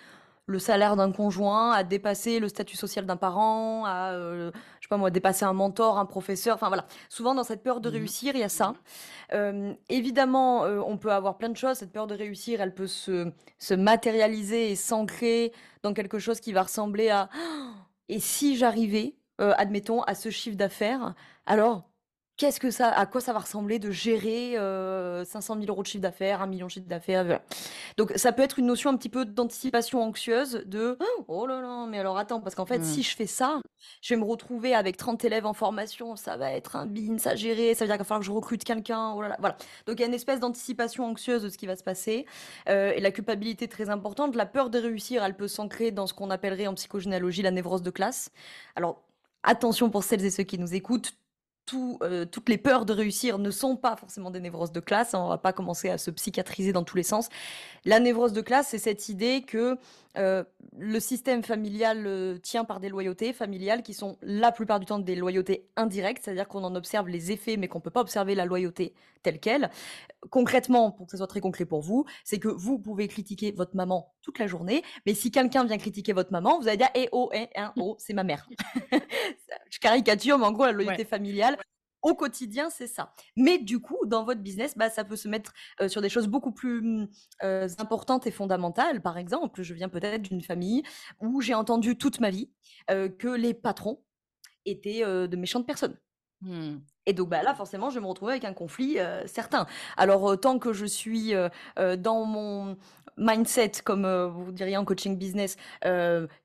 [0.45, 4.89] le salaire d'un conjoint, à dépasser le statut social d'un parent, à, euh, je sais
[4.89, 6.55] pas moi, dépasser un mentor, un professeur.
[6.55, 6.85] Enfin voilà.
[7.09, 8.75] Souvent dans cette peur de mmh réussir, il y a ça.
[9.33, 11.77] Euh, évidemment, on peut avoir plein de choses.
[11.77, 15.51] Cette peur de réussir, elle peut se, se matérialiser et s'ancrer
[15.83, 17.27] dans quelque chose qui va ressembler à
[18.07, 21.13] et si j'arrivais euh, admettons, à ce chiffre d'affaires.
[21.45, 21.89] Alors,
[22.37, 24.55] qu'est-ce que ça, à quoi ça va ressembler de gérer
[25.25, 27.39] 500 000 euros de chiffre d'affaires, 1 million de chiffre d'affaires
[27.97, 31.85] Donc, ça peut être une notion un petit peu d'anticipation anxieuse de oh là là,
[31.89, 33.03] mais alors attends, parce qu'en fait, si mmh.
[33.03, 33.61] je fais ça,
[34.01, 37.35] je vais me retrouver avec 30 élèves en formation, ça va être un bin, ça
[37.35, 39.57] gérer, ça veut dire qu'il va falloir que je recrute quelqu'un, oh là là, voilà.
[39.85, 42.25] Donc, il y a une espèce d'anticipation anxieuse de ce qui va se passer
[42.69, 44.35] euh, et la culpabilité très importante.
[44.35, 47.81] La peur de réussir, elle peut s'ancrer dans ce qu'on appellerait en psychogénéalogie la névrose
[47.81, 48.31] de classe.
[48.75, 49.04] Alors,
[49.45, 51.13] attention pour celles et ceux qui nous écoutent,
[51.73, 55.13] euh, toutes les peurs de réussir ne sont pas forcément des névroses de classe.
[55.13, 57.29] Hein, on va pas commencer à se psychiatriser dans tous les sens.
[57.85, 59.77] La névrose de classe, c'est cette idée que
[60.17, 60.43] euh,
[60.77, 64.99] le système familial euh, tient par des loyautés familiales qui sont la plupart du temps
[64.99, 68.45] des loyautés indirectes, c'est-à-dire qu'on en observe les effets, mais qu'on peut pas observer la
[68.45, 68.93] loyauté
[69.23, 69.69] telle qu'elle.
[70.29, 73.75] Concrètement, pour que ce soit très concret pour vous, c'est que vous pouvez critiquer votre
[73.75, 77.09] maman toute la journée, mais si quelqu'un vient critiquer votre maman, vous allez dire eh
[77.11, 78.47] oh, eh, hein, oh, c'est ma mère.
[79.69, 81.57] Je caricature, mais en gros, la loyauté familiale,
[82.05, 83.11] au quotidien, c'est ça.
[83.35, 85.53] Mais du coup, dans votre business, bah, ça peut se mettre
[85.87, 87.07] sur des choses beaucoup plus mmh,
[87.79, 89.01] importantes et fondamentales.
[89.01, 90.83] Par exemple, je viens peut-être d'une famille
[91.19, 92.51] où j'ai entendu toute ma vie
[92.87, 94.03] que les patrons
[94.65, 95.97] étaient de méchantes personnes.
[96.41, 96.75] Mmh.
[97.07, 99.65] Et donc bah, là, forcément, je vais me retrouver avec un conflit certain.
[99.97, 101.33] Alors, tant que je suis
[101.97, 102.77] dans mon
[103.17, 105.57] mindset, comme vous diriez en coaching business,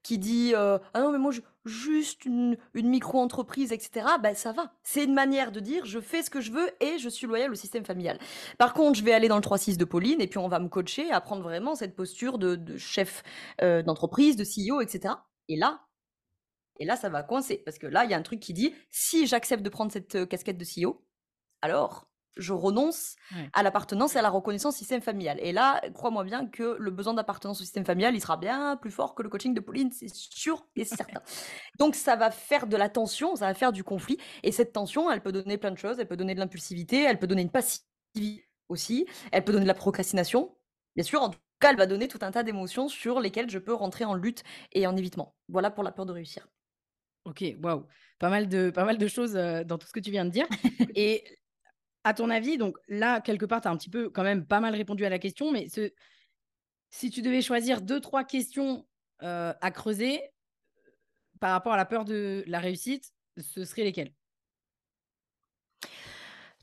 [0.03, 4.73] qui dit Ah non, mais moi, je, juste une, micro-entreprise, etc., ben ça va.
[4.83, 7.51] C'est une manière de dire je fais ce que je veux et je suis loyal
[7.51, 8.19] au système familial.
[8.59, 10.69] Par contre, je vais aller dans le 3-6 de Pauline et puis on va me
[10.69, 13.23] coacher à prendre vraiment cette posture de, chef
[13.63, 15.15] euh, d'entreprise, de CEO, etc.
[15.49, 15.81] Et là,
[16.79, 18.75] et là, ça va coincer parce que là, il y a un truc qui dit
[18.91, 21.05] si j'accepte de prendre cette euh, casquette de CEO,
[21.63, 22.10] alors
[22.41, 23.17] je renonce
[23.53, 25.39] à l'appartenance et à la reconnaissance système familial.
[25.41, 28.91] Et là, crois-moi bien que le besoin d'appartenance au système familial, il sera bien plus
[28.91, 31.21] fort que le coaching de Pauline, c'est sûr et certain.
[31.79, 34.19] Donc ça va faire de la tension, ça va faire du conflit.
[34.43, 35.99] Et cette tension, elle peut donner plein de choses.
[36.01, 39.69] Elle peut donner de l'impulsivité, elle peut donner une passivité aussi, elle peut donner de
[39.69, 40.57] la procrastination.
[40.97, 43.59] Bien sûr, en tout cas, elle va donner tout un tas d'émotions sur lesquelles je
[43.59, 45.35] peux rentrer en lutte et en évitement.
[45.49, 46.49] Voilà pour la peur de réussir.
[47.25, 47.87] Ok, waouh,
[48.19, 50.31] pas mal de pas mal de choses euh, dans tout ce que tu viens de
[50.31, 50.47] dire.
[50.95, 51.25] et
[52.05, 54.61] à ton avis, donc là, quelque part, tu as un petit peu quand même pas
[54.61, 55.91] mal répondu à la question, mais ce...
[56.91, 58.87] si tu devais choisir deux, trois questions
[59.23, 60.21] euh, à creuser
[61.41, 64.13] par rapport à la peur de la réussite, ce seraient lesquelles?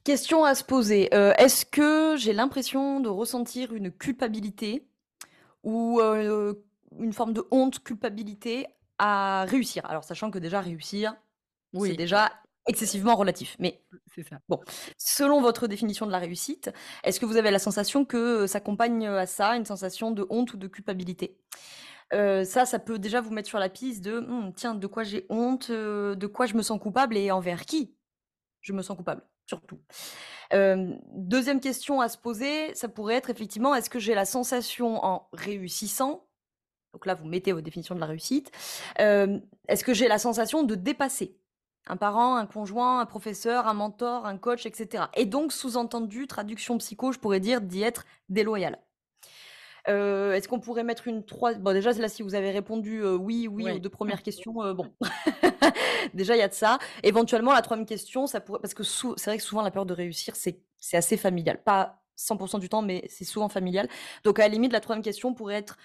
[0.04, 1.13] Question à se poser.
[1.13, 4.88] Euh, est-ce que j'ai l'impression de ressentir une culpabilité
[5.63, 6.54] ou euh,
[6.97, 9.86] une forme de honte, culpabilité à réussir?
[9.86, 11.13] Alors, sachant que déjà réussir,
[11.73, 11.89] oui.
[11.89, 12.32] c'est déjà
[12.67, 13.56] excessivement relatif.
[13.60, 13.82] Mais
[14.23, 14.39] ça.
[14.49, 14.60] Bon,
[14.97, 16.71] selon votre définition de la réussite,
[17.03, 20.58] est-ce que vous avez la sensation que s'accompagne à ça une sensation de honte ou
[20.58, 21.38] de culpabilité?
[22.13, 25.03] Euh, ça, ça peut déjà vous mettre sur la piste de «Hum, tiens, de quoi
[25.03, 27.93] j'ai honte, euh, de quoi je me sens coupable et envers qui
[28.62, 29.80] je me sens coupable, surtout.
[30.51, 35.30] deuxième question à se poser, ça pourrait être effectivement est-ce que j'ai la sensation en
[35.32, 36.23] réussissant
[36.93, 38.49] donc là, vous mettez votre définition de la réussite.
[38.97, 41.38] est-ce que j'ai la sensation de dépasser?
[41.89, 45.06] Un parent, un conjoint, un professeur, un mentor, un coach, etc.
[45.15, 48.80] Et donc, sous-entendu, traduction psycho, je pourrais dire d'y être déloyal.
[49.88, 53.15] Euh, est-ce qu'on pourrait mettre une trois Bon, déjà, là, si vous avez répondu euh,
[53.15, 54.91] oui, oui aux deux premières questions, euh, bon.
[56.13, 56.78] déjà, il y a de ça.
[57.04, 58.60] Éventuellement, la troisième question, ça pourrait.
[58.60, 60.60] Parce que c'est vrai que souvent, la peur de réussir, c'est
[60.93, 61.62] assez familial.
[61.63, 63.88] Pas 100% du temps, mais c'est souvent familial.
[64.23, 65.78] Donc, à la limite, la troisième question pourrait être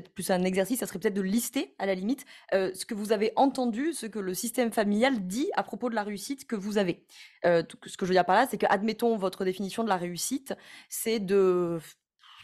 [0.00, 3.12] peut-être plus un exercice, ça serait peut-être de lister à la limite ce que vous
[3.12, 6.78] avez entendu, ce que le système familial dit à propos de la réussite que vous
[6.78, 7.04] avez.
[7.44, 10.54] ce que je veux dire par là, c'est que, admettons, votre définition de la réussite,
[10.88, 11.78] c'est de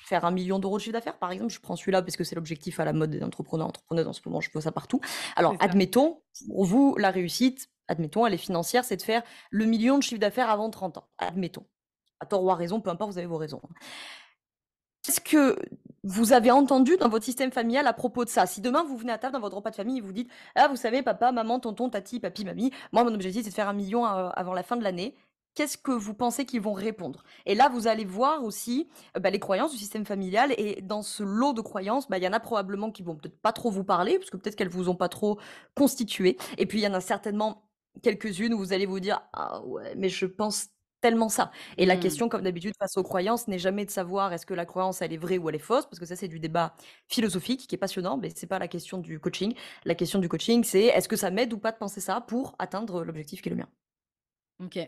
[0.04, 1.52] faire un million d'euros de chiffre d'affaires, par exemple.
[1.52, 4.20] Je prends celui-là parce que c'est l'objectif à la mode des entrepreneurs, entrepreneurs en ce
[4.26, 5.00] moment, je vois ça partout.
[5.36, 9.98] Alors, admettons, pour vous, la réussite, admettons, elle est financière, c'est de faire le million
[9.98, 11.08] de chiffre d'affaires avant 30 ans.
[11.18, 11.66] Admettons.
[12.20, 13.60] À tort ou à raison, peu importe, vous avez vos raisons.
[15.04, 15.56] Qu'est-ce que
[16.02, 18.46] vous avez entendu dans votre système familial à propos de ça?
[18.46, 20.68] Si demain vous venez à table dans votre repas de famille et vous dites Ah,
[20.68, 23.74] vous savez, papa, maman, tonton, tati, papi, mamie, moi mon objectif c'est de faire un
[23.74, 25.14] million euh, avant la fin de l'année
[25.54, 27.22] qu'est-ce que vous pensez qu'ils vont répondre?
[27.46, 30.52] Et là, vous allez voir aussi euh, bah, les croyances du système familial.
[30.58, 33.40] Et dans ce lot de croyances, bah, il y en a probablement qui vont peut-être
[33.40, 35.38] pas trop vous parler, parce que peut-être qu'elles vous ont pas trop
[35.74, 36.36] constitué.
[36.58, 37.68] Et puis, il y en a certainement
[38.02, 40.68] quelques-unes où vous allez vous dire Ah ouais, mais je pense
[41.04, 41.52] tellement ça.
[41.76, 42.00] Et la mmh.
[42.00, 45.12] question, comme d'habitude, face aux croyances, n'est jamais de savoir est-ce que la croyance, elle
[45.12, 46.74] est vraie ou elle est fausse, parce que ça, c'est du débat
[47.08, 49.54] philosophique qui est passionnant, mais c'est pas la question du coaching.
[49.84, 52.54] La question du coaching, c'est est-ce que ça m'aide ou pas de penser ça pour
[52.58, 53.68] atteindre l'objectif qui est le mien?
[54.60, 54.78] Ok.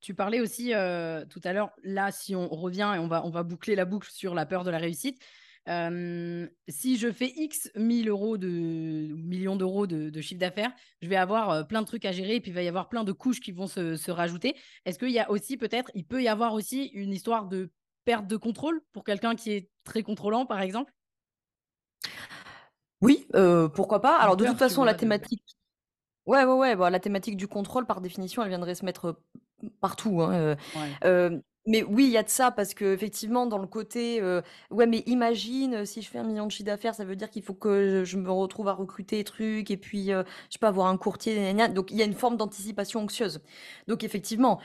[0.00, 3.30] Tu parlais aussi euh, tout à l'heure, là, si on revient et on va, on
[3.30, 5.18] va boucler la boucle sur la peur de la réussite,
[5.66, 11.66] si je fais X 1000 euros de millions d'euros de, chiffre d'affaires, je vais avoir
[11.66, 13.52] plein de trucs à gérer et puis il va y avoir plein de couches qui
[13.52, 14.54] vont se, rajouter.
[14.84, 17.70] Est-ce qu'il y a aussi peut-être, il peut y avoir aussi une histoire de
[18.04, 20.92] perte de contrôle pour quelqu'un qui est très contrôlant, par exemple?
[23.00, 23.26] Oui,
[23.74, 24.18] pourquoi pas.
[24.18, 25.44] Alors de toute façon, la thématique.
[26.26, 26.76] Ouais, ouais, ouais.
[26.76, 29.20] Bah, la thématique du contrôle, par définition, elle viendrait se mettre
[29.80, 30.22] partout.
[30.22, 30.56] Hein,
[31.66, 34.22] mais oui, il y a de ça parce que effectivement dans le côté,
[34.70, 37.42] ouais, mais imagine, si je fais un million de chiffre d'affaires, ça veut dire qu'il
[37.42, 40.96] faut que je me retrouve à recruter des trucs et puis, je peux avoir un
[40.98, 43.40] courtier donc il y a une forme d'anticipation anxieuse.
[43.88, 44.60] Donc effectivement,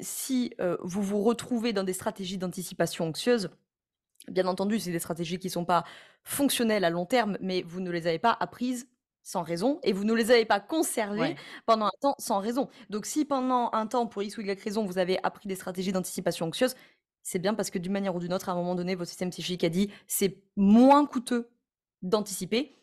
[0.00, 3.50] si, vous vous retrouvez dans des stratégies d'anticipation anxieuse,
[4.28, 5.84] bien entendu, c'est des stratégies qui sont pas
[6.24, 8.88] fonctionnelles à long terme, mais vous ne les avez pas apprises
[9.22, 12.68] sans raison et vous ne les avez pas conservés pendant un temps sans raison.
[12.90, 15.92] Donc si pendant un temps, pour X ou Y raison, vous avez appris des stratégies
[15.92, 16.74] d'anticipation anxieuse,
[17.22, 19.30] c'est bien parce que d'une manière ou d'une autre, à un moment donné, votre système
[19.30, 21.50] psychique a dit c'est moins coûteux
[22.02, 22.76] d'anticiper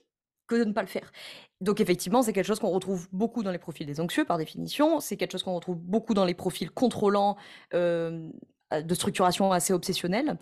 [0.47, 1.11] que de ne pas le faire.
[1.61, 4.99] Donc effectivement, c'est quelque chose qu'on retrouve beaucoup dans les profils des anxieux par définition,
[4.99, 7.35] c'est quelque chose qu'on retrouve beaucoup dans les profils contrôlants,
[7.73, 8.29] euh, euh,
[8.71, 10.37] de structuration assez obsessionnelle.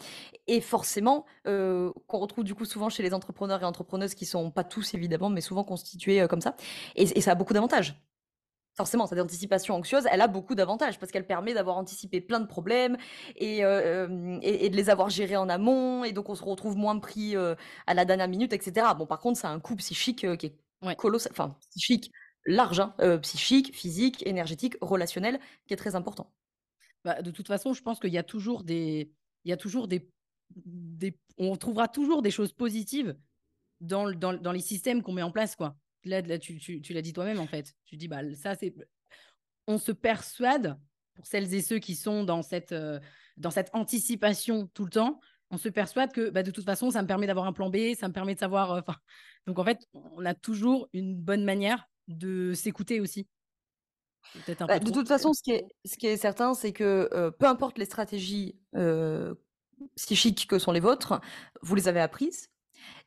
[0.48, 4.52] Et forcément euh, qu'on retrouve du coup souvent chez les entrepreneurs et entrepreneuses qui sont
[4.52, 6.56] pas tous évidemment mais souvent constitués euh, comme ça.
[6.96, 7.96] Et, ça a beaucoup d'avantages.
[8.76, 12.46] Forcément cette anticipation anxieuse elle a beaucoup d'avantages parce qu'elle permet d'avoir anticipé plein de
[12.46, 12.98] problèmes
[13.36, 17.36] et, et, de les avoir gérés en amont et donc on se retrouve moins pris
[17.36, 20.96] à la dernière minute etc bon par contre ça a un coût psychique qui est
[20.96, 22.12] colossal enfin psychique
[22.46, 26.32] large hein, psychique physique énergétique relationnel qui est très important
[27.08, 29.10] bah, de toute façon, je pense qu'il y a toujours des,
[29.46, 30.10] il y a toujours des,
[31.38, 33.16] on trouvera toujours des choses positives
[33.80, 34.04] dans,
[34.52, 35.78] les systèmes qu'on met en place, quoi.
[36.04, 37.74] Là, là tu, tu, l'as dit toi-même en fait.
[37.86, 38.76] Tu dis bah ça c'est,
[39.68, 40.78] on se persuade
[41.14, 43.00] pour celles et ceux qui sont dans cette, euh,
[43.38, 47.02] dans cette anticipation tout le temps, on se persuade que bah, de toute façon ça
[47.02, 48.72] me permet d'avoir un plan B, ça me permet de savoir.
[48.74, 48.82] Euh,
[49.48, 53.30] donc en fait, on a toujours une bonne manière de s'écouter aussi.
[54.68, 57.78] Bah, de toute façon, ce qui est, ce qui est certain, c'est que peu importe
[57.78, 58.60] les stratégies
[59.96, 61.20] psychiques que sont les vôtres,
[61.62, 62.50] vous les avez apprises.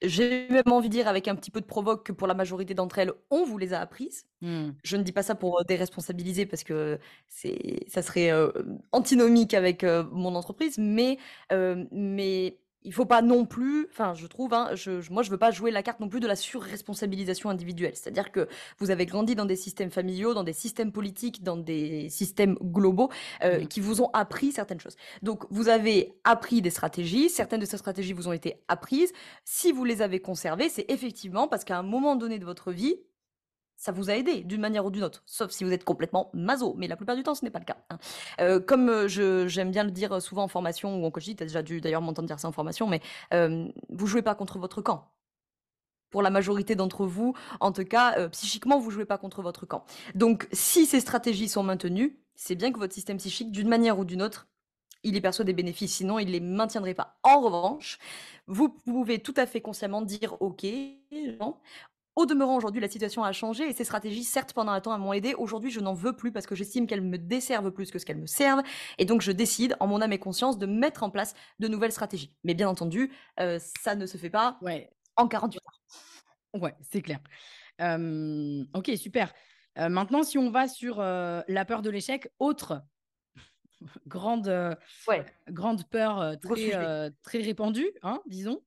[0.02, 2.74] J'ai même envie de dire, avec un petit peu de provoque, que pour la majorité
[2.74, 4.24] d'entre elles, on vous les a apprises.
[4.40, 4.70] Mmh.
[4.83, 8.30] Je ne dis pas ça pour déresponsabiliser parce que ça serait
[8.92, 11.18] antinomique avec mon entreprise, mais,
[11.92, 15.51] mais il faut pas non plus, enfin, je trouve, hein, je, moi, je veux pas
[15.51, 17.93] jouer la carte non plus de la surresponsabilisation individuelle.
[17.95, 22.09] C'est-à-dire que vous avez grandi dans des systèmes familiaux, dans des systèmes politiques, dans des
[22.09, 23.11] systèmes globaux
[23.45, 24.97] euh, qui vous ont appris certaines choses.
[25.23, 27.29] Donc, vous avez appris des stratégies.
[27.29, 29.12] Certaines de ces stratégies vous ont été apprises.
[29.45, 32.97] Si vous les avez conservées, c'est effectivement parce qu'à un moment donné de votre vie,
[33.81, 36.75] ça vous a aidé d'une manière ou d'une autre, sauf si vous êtes complètement maso,
[36.77, 37.79] mais la plupart du temps, ce n'est pas le cas.
[37.88, 37.99] Hein.
[38.40, 39.09] Euh, comme euh,
[39.49, 42.03] j'aime bien le dire souvent en formation ou en coaching, tu as déjà dû d'ailleurs
[42.03, 43.01] m'entendre dire ça en formation, mais
[43.33, 45.11] euh, vous jouez pas contre votre camp.
[46.11, 49.64] Pour la majorité d'entre vous, en tout cas, euh, psychiquement, vous jouez pas contre votre
[49.64, 49.87] camp.
[50.14, 54.05] Donc, si ces stratégies sont maintenues, c'est bien que votre système psychique, d'une manière ou
[54.05, 54.47] d'une autre,
[55.03, 57.19] il y perçoit des bénéfices, sinon il ne les maintiendrait pas.
[57.23, 57.99] En revanche,
[58.47, 60.66] vous pouvez tout à fait consciemment dire, OK,
[62.16, 65.01] au demeurant, aujourd'hui, la situation a changé et ces stratégies, certes, pendant un temps, elles
[65.01, 65.35] m'ont aidé.
[65.35, 68.18] Aujourd'hui, je n'en veux plus parce que j'estime qu'elles me desservent plus que ce qu'elles
[68.20, 68.62] me servent.
[68.99, 71.92] Et donc, je décide, en mon âme et conscience, de mettre en place de nouvelles
[71.92, 72.35] stratégies.
[72.44, 74.90] Mais bien entendu, euh, ça ne se fait pas ouais.
[75.16, 76.61] en 48 heures.
[76.61, 77.20] Ouais, c'est clair.
[78.75, 79.33] ok, super.
[79.79, 82.83] Euh, maintenant, si on va sur euh, la peur de l'échec, autre
[84.07, 84.49] grande,
[85.09, 85.25] ouais.
[85.49, 88.61] grande peur très, très répandue, hein, disons.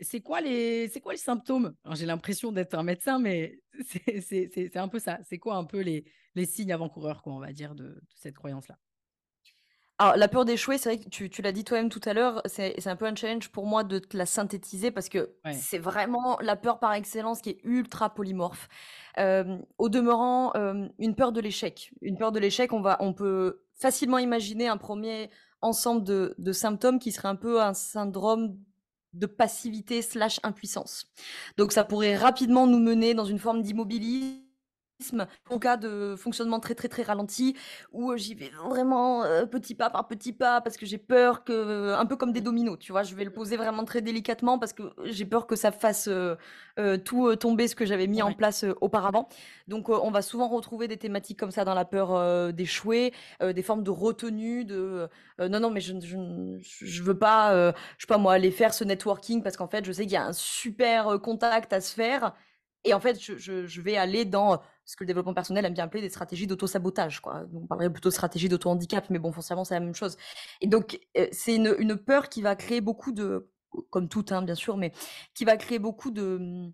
[0.00, 1.74] c'est quoi, les, quoi les symptômes?
[1.92, 3.60] J'ai l'impression d'être un médecin, mais
[4.22, 5.18] c'est un peu ça.
[5.28, 6.04] C'est quoi un peu les,
[6.34, 8.78] les signes avant-coureurs, on va dire, de cette croyance-là?
[9.98, 12.42] Alors, la peur d'échouer, c'est vrai que tu, tu l'as dit toi-même tout à l'heure,
[12.46, 15.78] c'est, c'est un peu un challenge pour moi de te la synthétiser parce que c'est
[15.78, 18.68] vraiment la peur par excellence qui est ultra polymorphe.
[19.16, 20.52] au demeurant,
[20.98, 21.92] une peur de l'échec.
[22.00, 26.98] Une peur de l'échec, on, va, on peut facilement imaginer un premier ensemble de, symptômes
[26.98, 28.56] qui serait un peu un syndrome
[29.12, 31.06] de passivité slash impuissance.
[31.56, 34.43] Donc ça pourrait rapidement nous mener dans une forme d'immobilisme
[35.50, 37.56] en cas de fonctionnement très très très ralenti
[37.92, 42.06] où j'y vais vraiment petit pas par petit pas parce que j'ai peur que un
[42.06, 43.02] peu comme des dominos tu vois?
[43.02, 46.08] Je vais le poser vraiment très délicatement parce que j'ai peur que ça fasse
[47.04, 49.28] tout tomber ce que j'avais mis en place auparavant.
[49.68, 53.82] Donc on va souvent retrouver des thématiques comme ça dans la peur d'échouer des formes
[53.82, 56.16] de retenue de non non mais je, je,
[56.60, 59.92] je veux pas je sais pas moi aller faire ce networking parce qu'en fait je
[59.92, 62.34] sais qu'il y a un super contact à se faire
[62.84, 65.74] et en fait, je, je, je, vais aller dans ce que le développement personnel aime
[65.74, 67.20] bien appeler des stratégies d'auto-sabotage.
[67.20, 67.44] Quoi.
[67.54, 70.16] On parlerait plutôt de stratégie d'auto-handicap, mais bon, foncièrement, c'est la même chose.
[70.60, 73.50] Et donc, euh, c'est une, peur qui va créer beaucoup de,
[73.90, 74.92] comme tout, hein, bien sûr, mais
[75.34, 76.70] qui va créer beaucoup de,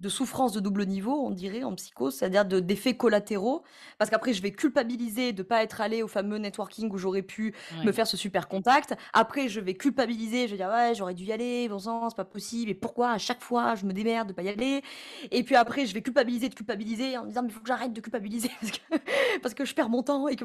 [0.00, 3.62] de souffrance de double niveau, on dirait, en psycho, c'est-à-dire d'effets collatéraux,
[3.98, 7.22] parce qu'après, je vais culpabiliser de ne pas être allé au fameux networking où j'aurais
[7.22, 8.94] pu me faire ce super contact.
[9.12, 12.16] Après, je vais culpabiliser, je vais dire, ouais, j'aurais dû y aller, bon sang, c'est
[12.16, 14.82] pas possible, et pourquoi à chaque fois je me démerde de pas y aller?
[15.30, 17.68] Et puis après, je vais culpabiliser de culpabiliser en me disant, mais il faut que
[17.68, 20.44] j'arrête de culpabiliser parce que, parce que je perds mon temps et que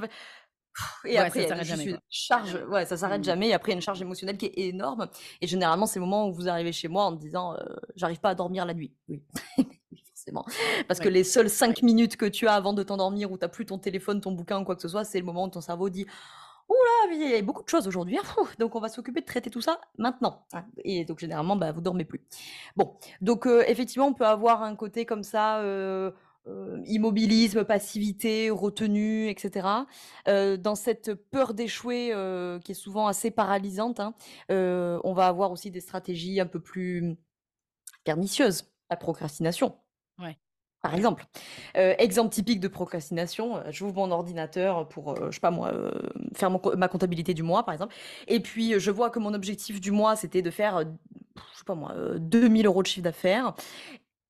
[1.06, 1.96] et après, ça s'arrête jamais.
[2.10, 3.26] Charge, ouais, ça s'arrête mmh.
[3.26, 3.48] jamais.
[3.50, 5.08] Et après, il y a une charge émotionnelle qui est énorme.
[5.42, 7.56] Et généralement, c'est le moment où vous arrivez chez moi en me disant,
[7.96, 8.94] j'arrive pas à dormir la nuit.
[9.92, 10.46] Oui, forcément.
[10.88, 13.50] Parce que les seules cinq minutes que tu as avant de t'endormir, où tu n'as
[13.50, 15.62] plus ton téléphone, ton bouquin ou quoi que ce soit, c'est le moment où ton
[15.62, 16.06] cerveau dit,
[16.68, 18.18] Oula, il y a beaucoup de choses aujourd'hui.
[18.18, 20.46] Hein, donc, on va s'occuper de traiter tout ça maintenant.
[20.84, 22.22] Et donc, généralement, bah, vous dormez plus.
[22.76, 25.60] Bon, donc, effectivement, on peut avoir un côté comme ça.
[25.60, 26.12] Euh,
[26.86, 29.68] immobilisme, passivité, retenue, etc.
[30.28, 34.14] Euh, dans cette peur d'échouer euh, qui est souvent assez paralysante, hein,
[34.50, 37.18] on va avoir aussi des stratégies un peu plus
[38.04, 38.72] pernicieuses.
[38.90, 39.76] La procrastination.
[40.82, 41.26] Par exemple,
[41.74, 45.74] exemple typique de procrastination, j'ouvre mon ordinateur pour, je sais pas moi,
[46.36, 47.96] faire ma comptabilité du mois, par exemple.
[48.28, 51.74] Et puis, je vois que mon objectif du mois, c'était de faire, je sais pas
[51.74, 53.56] moi, 2000 euros de chiffre d'affaires.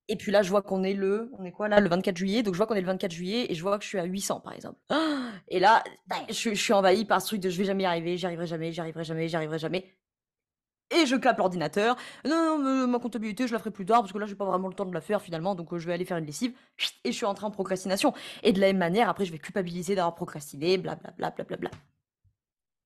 [0.07, 2.43] Et puis là, je vois qu'on est le, on est quoi là, le 24 juillet.
[2.43, 4.03] Donc je vois qu'on est le 24 juillet et je vois que je suis à
[4.03, 4.79] 800 par exemple.
[5.49, 5.83] Et là,
[6.29, 8.71] je, suis envahi par ce truc de je vais jamais y arriver, j'y arriverai jamais,
[8.71, 9.95] j'y arriverai jamais, j'y arriverai jamais.
[10.91, 11.95] Et je clappe l'ordinateur.
[12.25, 14.67] Non, non, ma comptabilité, je la ferai plus tard parce que là, j'ai pas vraiment
[14.67, 15.55] le temps de la faire finalement.
[15.55, 16.53] Donc je vais aller faire une lessive
[17.03, 18.13] et je suis entré en procrastination.
[18.43, 21.71] Et de la même manière, après, je vais culpabiliser d'avoir procrastiné, blablabla, blablabla.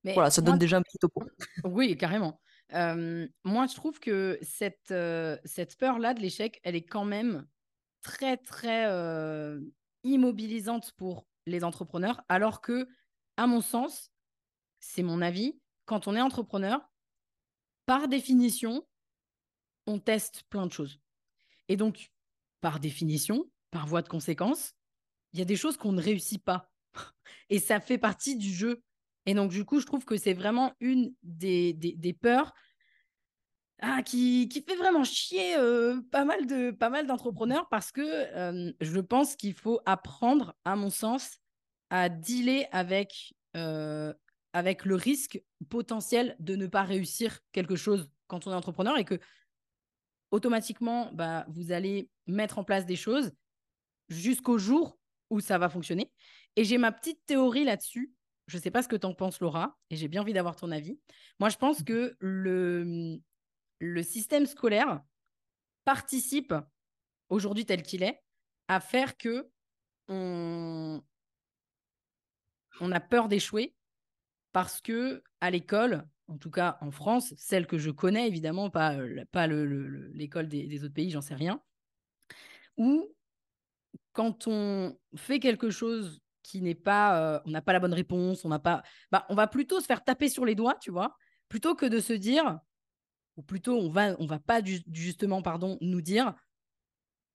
[0.04, 1.22] Mais voilà, ça donne déjà un petit topo.
[1.64, 2.40] Oui, carrément
[2.72, 4.94] moi, je trouve que cette,
[5.44, 7.46] cette peur-là de l'échec, elle est quand même
[8.02, 8.86] très, très
[10.02, 12.88] immobilisante pour les entrepreneurs, alors que,
[13.36, 14.10] à mon sens,
[14.78, 16.80] c'est mon avis, quand on est entrepreneur,
[17.86, 18.86] par définition,
[19.86, 21.00] on teste plein de choses.
[21.68, 22.12] Et donc,
[22.60, 24.74] par définition, par voie de conséquence,
[25.32, 26.70] il y a des choses qu'on ne réussit pas.
[27.48, 28.82] Et ça fait partie du jeu.
[29.26, 32.52] Et donc, du coup, je trouve que c'est vraiment une des, peurs
[33.80, 39.36] ah, qui, fait vraiment chier euh, pas mal de d'entrepreneurs parce que euh, je pense
[39.36, 41.38] qu'il faut apprendre, à mon sens,
[41.90, 44.12] à dealer avec, euh,
[44.52, 49.04] avec le risque potentiel de ne pas réussir quelque chose quand on est entrepreneur et
[49.04, 49.18] que
[50.30, 53.32] automatiquement, bah, vous allez mettre en place des choses
[54.08, 54.98] jusqu'au jour
[55.30, 56.10] où ça va fonctionner.
[56.56, 58.12] Et j'ai ma petite théorie là-dessus
[58.50, 60.56] je ne sais pas ce que tu en penses, Laura, et j'ai bien envie d'avoir
[60.56, 60.98] ton avis.
[61.38, 63.20] Moi, je pense que le,
[64.02, 65.02] système scolaire
[65.84, 66.54] participe,
[67.28, 68.20] aujourd'hui tel qu'il est,
[68.66, 69.48] à faire que
[70.08, 71.00] on,
[72.80, 73.76] a peur d'échouer
[74.52, 78.96] parce que à l'école, en tout cas en France, celle que je connais évidemment, pas,
[79.30, 81.62] pas l'école des, des autres pays, j'en sais rien,
[82.76, 83.14] où
[84.12, 88.44] quand on fait quelque chose qui n'est pas, euh, on n'a pas la bonne réponse,
[88.44, 91.16] on n'a pas, bah, on va plutôt se faire taper sur les doigts, tu vois,
[91.48, 92.58] plutôt que de se dire,
[93.36, 96.34] ou plutôt on va, on va pas justement, pardon, nous dire,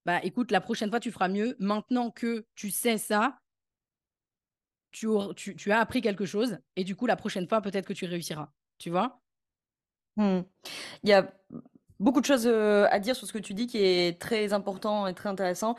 [0.05, 1.55] bah écoute, la prochaine fois tu feras mieux.
[1.59, 3.39] Maintenant que tu sais ça,
[4.91, 8.05] tu, tu, as appris quelque chose et du coup la prochaine fois peut-être que tu
[8.05, 9.21] réussiras, tu vois?
[10.15, 10.41] Mmh.
[11.03, 11.33] Il y a
[11.99, 15.13] beaucoup de choses à dire sur ce que tu dis qui est très important et
[15.13, 15.75] très intéressant.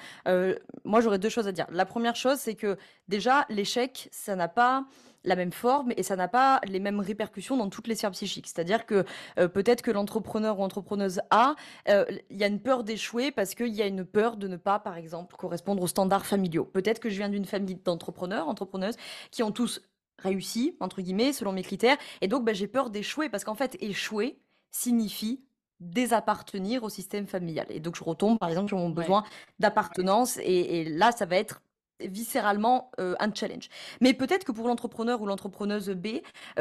[0.85, 1.67] moi, j'aurais deux choses à dire.
[1.71, 2.77] La première chose, c'est que
[3.09, 4.87] déjà, l'échec, ça n'a pas
[5.25, 8.47] la même forme et ça n'a pas les mêmes répercussions dans toutes les sphères psychiques.
[8.47, 9.05] C'est-à-dire que
[9.49, 11.55] peut-être que l'entrepreneur ou entrepreneuse A,
[11.87, 14.79] il y a une peur d'échouer parce qu'il y a une peur de ne pas,
[14.79, 16.65] par exemple, correspondre aux standards familiaux.
[16.65, 18.97] Peut-être que je viens d'une famille d'entrepreneurs, entrepreneuses,
[19.31, 19.83] qui ont tous
[20.19, 23.77] réussi, entre guillemets, selon mes critères, et donc bah, j'ai peur d'échouer parce qu'en fait,
[23.83, 24.39] échouer
[24.71, 25.46] signifie
[25.81, 27.67] désappartenir au système familial.
[27.71, 29.25] Et donc, je retombe, par exemple, sur mon besoin
[29.59, 30.39] d'appartenance.
[30.39, 31.63] Et, là, ça va être
[32.01, 33.69] viscéralement un challenge.
[34.01, 36.19] Mais peut-être que pour l'entrepreneur ou l'entrepreneuse B,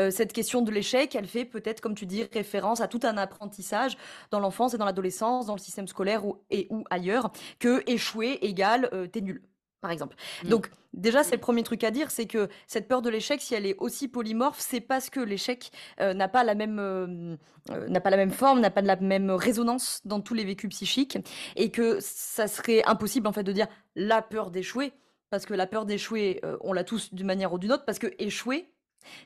[0.10, 3.98] cette question de l'échec, elle fait peut-être, comme tu dis, référence à tout un apprentissage
[4.32, 8.40] dans l'enfance et dans l'adolescence, dans le système scolaire ou, et ou ailleurs, que échouer
[8.44, 9.42] égale t'es nul
[9.82, 10.16] par exemple.
[10.44, 10.50] Mmh.
[10.50, 13.54] Donc déjà, c'est le premier truc à dire, c'est que cette peur de l'échec, si
[13.54, 17.36] elle est aussi polymorphe, c'est parce que l'échec euh, n'a pas la même euh,
[17.72, 20.46] euh, n'a pas la même forme, n'a pas de la même résonance dans tous les
[20.46, 21.18] vécus psychiques,
[21.56, 24.94] et que ça serait impossible en fait de dire la peur d'échouer,
[25.30, 28.08] parce que la peur d'échouer, on l'a tous d'une manière ou d'une autre, parce que
[28.20, 28.72] échouer,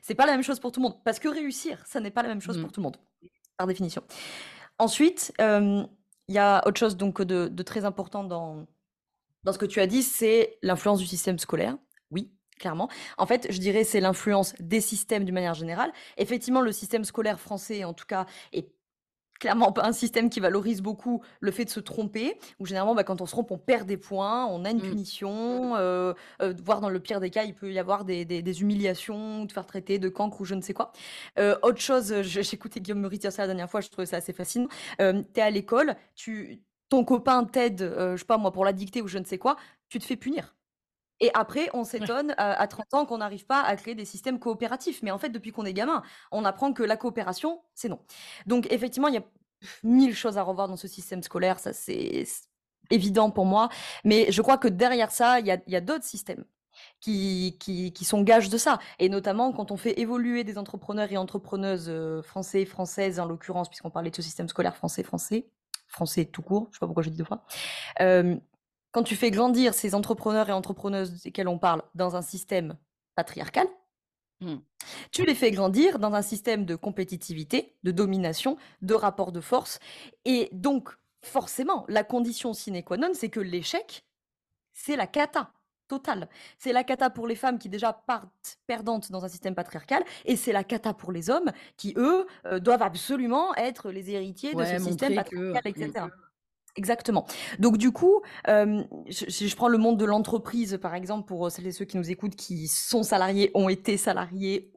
[0.02, 2.22] c'est pas la même chose pour tout le monde, parce que réussir, ça n'est pas
[2.22, 2.62] la même chose mmh.
[2.62, 2.96] pour tout le monde,
[3.56, 4.02] par définition.
[4.78, 8.66] Ensuite, il y a autre chose donc de très important dans
[9.44, 11.76] dans ce que tu as dit, c'est l'influence du système scolaire.
[12.10, 12.88] Oui, clairement.
[13.18, 15.92] En fait, je dirais c'est l'influence des systèmes d'une manière générale.
[16.16, 18.70] Effectivement, le système scolaire français, en tout cas, est
[19.40, 23.04] clairement pas un système qui valorise beaucoup le fait de se tromper, où généralement, bah,
[23.04, 24.82] quand on se trompe, on perd des points, on a une mmh.
[24.82, 28.60] punition, euh, euh, voire dans le pire des cas, il peut y avoir des, des,
[28.60, 30.92] humiliations, de faire traiter de cancre ou je ne sais quoi.
[31.38, 32.12] Euh, autre chose,
[32.52, 34.68] écouté Guillaume Meurice dire ça la dernière fois, je trouvais ça assez fascinant.
[34.98, 35.04] tu
[35.36, 39.00] es à l'école, tu ton copain t'aide, euh, je sais pas moi, pour la dictée
[39.00, 39.56] ou je ne sais quoi,
[39.88, 40.56] tu te fais punir.
[41.20, 45.02] Et après, on s'étonne à, 30 ans qu'on n'arrive pas à créer des systèmes coopératifs.
[45.02, 48.00] Mais en fait, depuis qu'on est gamin, on apprend que la coopération, c'est non.
[48.46, 49.24] Donc, effectivement, il y a
[49.82, 52.24] mille choses à revoir dans ce système scolaire, ça c'est
[52.88, 53.68] évident pour moi.
[54.04, 56.44] Mais je crois que derrière ça, il y a, d'autres systèmes
[57.00, 58.78] qui, qui, sont gages de ça.
[58.98, 63.68] Et notamment quand on fait évoluer des entrepreneurs et entrepreneuses euh, français, françaises en l'occurrence,
[63.68, 65.59] puisqu'on parlait de ce système scolaire français-français, français
[66.32, 67.44] tout court, je sais pas pourquoi j'ai dit deux fois.
[68.92, 72.76] quand tu fais grandir ces entrepreneurs et entrepreneuses desquels on parle dans un système
[73.14, 73.66] patriarcal,
[74.40, 74.56] mmh.
[75.12, 79.78] tu les fais grandir dans un système de compétitivité, de domination, de rapport de force.
[80.24, 80.90] Et donc,
[81.22, 84.04] forcément, la condition sine qua non, c'est que l'échec,
[84.72, 85.52] c'est la cata
[85.90, 86.28] totale.
[86.58, 90.36] C'est la cata pour les femmes qui déjà partent perdantes dans un système patriarcal, et
[90.36, 94.64] c'est la cata pour les hommes qui, eux, euh, doivent absolument être les héritiers de
[94.64, 96.06] ce système patriarcal, etc.
[96.76, 97.26] Exactement.
[97.58, 101.66] Donc du coup, euh, je, je, prends le monde de l'entreprise, par exemple, pour celles
[101.66, 104.72] et ceux qui nous écoutent, qui sont salariés, ont été salariés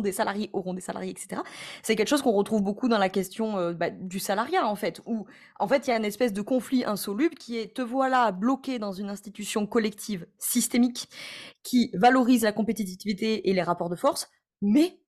[0.00, 1.42] des salariés, auront des salariés, etc.
[1.82, 5.00] C'est quelque chose qu'on retrouve beaucoup dans la question euh, bah, du salariat, en fait,
[5.06, 5.26] où
[5.58, 8.78] en fait il y a une espèce de conflit insoluble qui est te voilà bloqué
[8.78, 11.08] dans une institution collective systémique
[11.62, 14.30] qui valorise la compétitivité et les rapports de force,
[14.62, 14.98] mais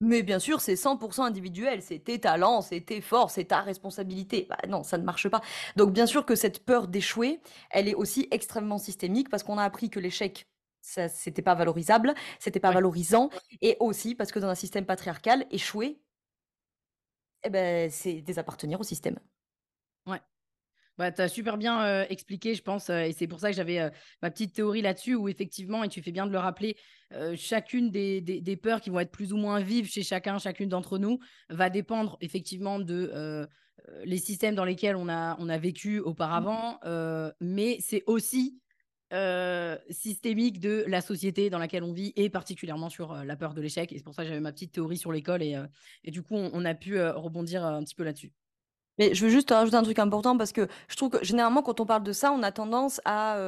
[0.00, 4.46] mais bien sûr, c'est 100% individuel, c'est tes talents, c'est tes forces, c'est ta responsabilité.
[4.48, 5.40] Bah non, ça ne marche pas.
[5.76, 9.64] Donc bien sûr que cette peur d'échouer, elle est aussi extrêmement systémique parce qu'on a
[9.64, 10.46] appris que l'échec
[10.86, 13.28] ça c'était pas valorisable, c'était pas valorisant,
[13.60, 16.00] et aussi parce que dans un système patriarcal, échouer,
[17.42, 19.18] eh ben, c'est désappartenir au système.
[20.06, 20.20] Ouais.
[20.96, 23.90] Bah, tu as super bien expliqué, je pense, et c'est pour ça que j'avais
[24.22, 26.76] ma petite théorie là-dessus, où effectivement, et tu fais bien de le rappeler,
[27.34, 30.98] chacune des, des, peurs qui vont être plus ou moins vives chez chacun, chacune d'entre
[30.98, 31.18] nous,
[31.50, 33.46] va dépendre effectivement de
[34.04, 36.80] les systèmes dans lesquels on a, on a vécu mmh auparavant,
[37.40, 38.60] mais c'est aussi
[39.12, 43.54] euh, systémique de la société dans laquelle on vit et particulièrement sur euh, la peur
[43.54, 43.92] de l'échec.
[43.92, 45.64] Et c'est pour ça que j'avais ma petite théorie sur l'école et, euh,
[46.02, 48.32] et, du coup, on, a pu rebondir un petit peu là-dessus.
[48.98, 51.78] Mais je veux juste rajouter un truc important parce que je trouve que généralement, quand
[51.78, 53.38] on parle de ça, on a tendance à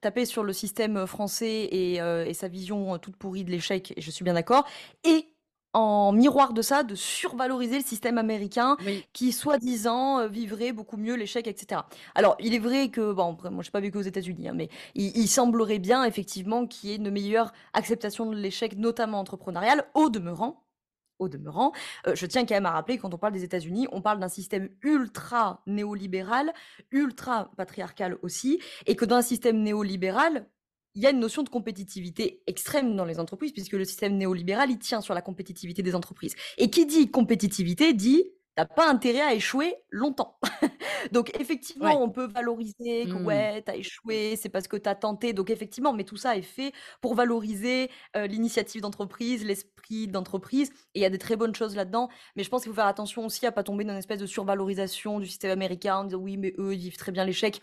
[0.00, 4.10] taper sur le système français et, et sa vision toute pourrie de l'échec, et je
[4.10, 4.68] suis bien d'accord,
[5.04, 5.29] et
[5.72, 8.76] en miroir de ça, de survaloriser le système américain
[9.12, 11.82] qui, soi-disant, euh, vivrait beaucoup mieux l'échec, etc.
[12.14, 14.68] Alors, il est vrai que, bon, moi, je n'ai pas vécu aux États-Unis, hein, mais
[14.94, 20.10] il, semblerait bien, effectivement, qu'il y ait une meilleure acceptation de l'échec, notamment entrepreneurial, au
[20.10, 20.64] demeurant.
[21.18, 21.72] Au demeurant,
[22.06, 24.28] euh, je tiens quand même à rappeler, quand on parle des États-Unis, on parle d'un
[24.30, 26.50] système ultra néolibéral,
[26.92, 30.46] ultra patriarcal aussi, et que dans un système néolibéral,
[30.94, 34.70] il y a une notion de compétitivité extrême dans les entreprises, puisque le système néolibéral,
[34.70, 36.34] il tient sur la compétitivité des entreprises.
[36.58, 38.24] Et qui dit compétitivité dit
[38.56, 40.38] tu as pas intérêt à échouer longtemps.
[41.12, 42.00] Donc effectivement, Ouais.
[42.02, 43.24] on peut valoriser que Mmh.
[43.24, 45.32] ouais, tu as échoué, c'est parce que tu as tenté.
[45.32, 51.00] Donc effectivement, mais tout ça est fait pour valoriser, heu, l'initiative d'entreprise, l'esprit d'entreprise et
[51.00, 52.08] il y a des très bonnes choses là-dedans.
[52.36, 54.26] Mais je pense qu'il faut faire attention aussi à pas tomber dans une espèce de
[54.26, 57.60] survalorisation du système américain en disant: «Oui, mais eux, ils vivent très bien l'échec».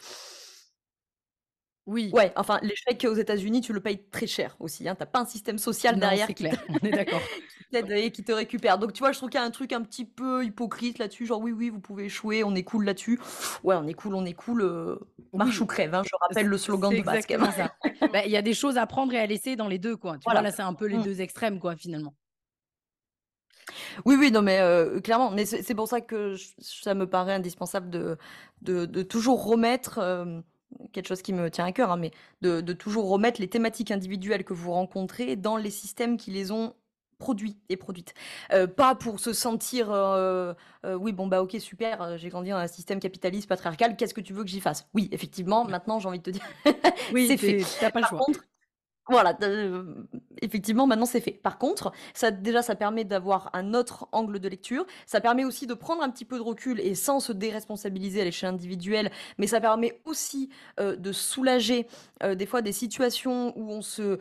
[1.87, 2.13] Oui.
[2.13, 4.95] Ouais, enfin, l'échec aux États-Unis, tu le payes très cher aussi, hein.
[4.95, 7.31] Tu as pas un système social Non, derrière c'est qui clair, on est d'accord.
[7.49, 8.77] qui t'aide et qui te récupère.
[8.79, 11.25] Donc tu vois, je trouve qu'il y a un truc un petit peu hypocrite là-dessus,
[11.25, 13.19] genre: «Oui, oui, vous pouvez échouer, on est cool là-dessus».
[13.63, 14.99] Ouais, on est cool, on est cool, heu,
[15.33, 17.43] marche ou Oui, crève, hein, je rappelle le slogan c'est de base quand même.
[17.43, 17.71] exactement ça.
[18.11, 20.17] Bah, il y a des choses à prendre et à laisser dans les 2 quoi.
[20.19, 20.41] Tu vois, Voilà.
[20.41, 21.03] là, c'est un peu les Mmh.
[21.03, 22.15] 2 extrêmes quoi, finalement.
[24.05, 27.33] Oui, oui, non, mais heu, clairement, mais c'est c'est pour ça que ça me paraît
[27.33, 28.17] indispensable de
[28.61, 30.43] de de toujours remettre, hem,
[30.93, 32.11] quelque chose qui me tient à cœur, hein, mais
[32.41, 36.51] de de toujours remettre les thématiques individuelles que vous rencontrez dans les systèmes qui les
[36.51, 36.73] ont
[37.19, 38.13] produits et produites.
[38.53, 40.53] Heu, pas pour se sentir, heu
[40.85, 44.21] heu: «Oui, bon, bah, OK, super, j'ai grandi dans un système capitaliste patriarcal, qu'est-ce que
[44.21, 46.43] tu veux que j'y fasse?» Oui, effectivement, maintenant, j'ai envie de te dire,
[47.09, 47.57] Oui, c'est fait.
[47.81, 48.25] as pas le Par choix.
[48.25, 48.41] contre
[49.09, 49.85] voilà, de
[50.41, 51.31] effectivement, maintenant, c'est fait.
[51.31, 54.85] Par contre, ça déjà, ça permet d'avoir un autre angle de lecture.
[55.05, 58.23] Ça permet aussi de prendre un petit peu de recul et sans se déresponsabiliser à
[58.25, 60.49] l'échelle individuelle, mais ça permet aussi,
[60.79, 61.87] heu, de soulager,
[62.23, 64.19] heu, des fois des situations où on se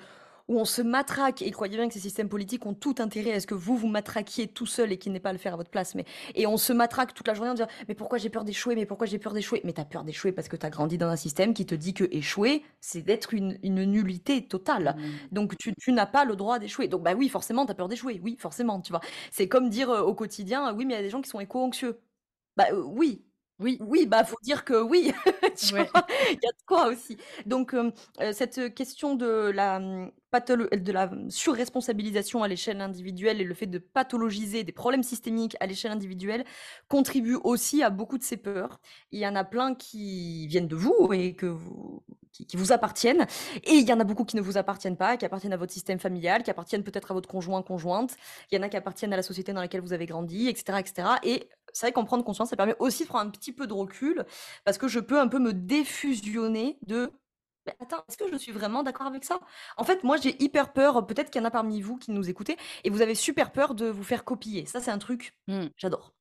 [0.48, 3.40] où on se matraque et croyez bien que ces systèmes politiques ont tout intérêt à
[3.40, 5.56] ce que vous, vous matraquiez tout seul et qu'ils n'aient pas à le faire à
[5.56, 5.94] votre place.
[5.94, 8.74] Mais et on se matraque toute la journée en disant: «Mais pourquoi j'ai peur d'échouer?
[8.76, 10.98] Mais pourquoi j'ai peur d'échouer?» mais tu as peur d'échouer parce que tu as grandi
[10.98, 14.96] dans un système qui te dit que échouer, c'est d'être une une nullité totale.
[14.98, 15.28] Mmh.
[15.32, 16.88] Donc tu tu n'as pas le droit d'échouer.
[16.88, 18.20] Donc bah oui, forcément, tu as peur d'échouer.
[18.22, 19.00] Oui, forcément, tu vois?
[19.30, 21.40] C'est comme dire, heu, au quotidien: «Oui, mais il y a des gens qui sont
[21.40, 22.00] éco-anxieux».
[22.56, 23.24] Bah, heu, oui,
[23.60, 23.86] Oui.
[23.86, 25.12] oui, bah, faut dire que oui,
[25.56, 25.92] tu Ouais.
[25.92, 26.06] vois?
[26.30, 27.16] Il y a de quoi aussi.
[27.46, 32.80] Donc hem, heu, cette question de la, mmh, patholo de la, mmh, surresponsabilisation à l'échelle
[32.80, 36.44] individuelle et le fait de pathologiser des problèmes systémiques à l'échelle individuelle
[36.88, 38.80] contribue aussi à beaucoup de ces peurs.
[39.10, 42.02] Il y en a plein qui viennent de vous et que vous
[42.32, 43.26] qui qui vous appartiennent
[43.64, 45.72] et il y en a beaucoup qui ne vous appartiennent pas, qui appartiennent à votre
[45.72, 48.14] système familial, qui appartiennent peut-être à votre conjoint, conjointe.
[48.50, 50.54] Il y en a qui appartiennent à la société dans laquelle vous avez grandi et
[50.54, 53.30] cetera et cetera et c'est vrai qu'en prendre conscience, ça permet aussi de prendre un
[53.30, 54.24] petit peu de recul
[54.64, 57.12] parce que je peux un peu me défusionner de:
[57.66, 59.40] «Mais attends, est-ce que je suis vraiment d'accord avec ça?»
[59.76, 62.28] en fait, moi, j'ai hyper peur, peut-être qu'il y en a parmi vous qui nous
[62.30, 64.66] écoutez et vous avez super peur de vous faire copier.
[64.66, 65.66] Ça, c'est un truc, Mmh.
[65.76, 66.12] j'adore.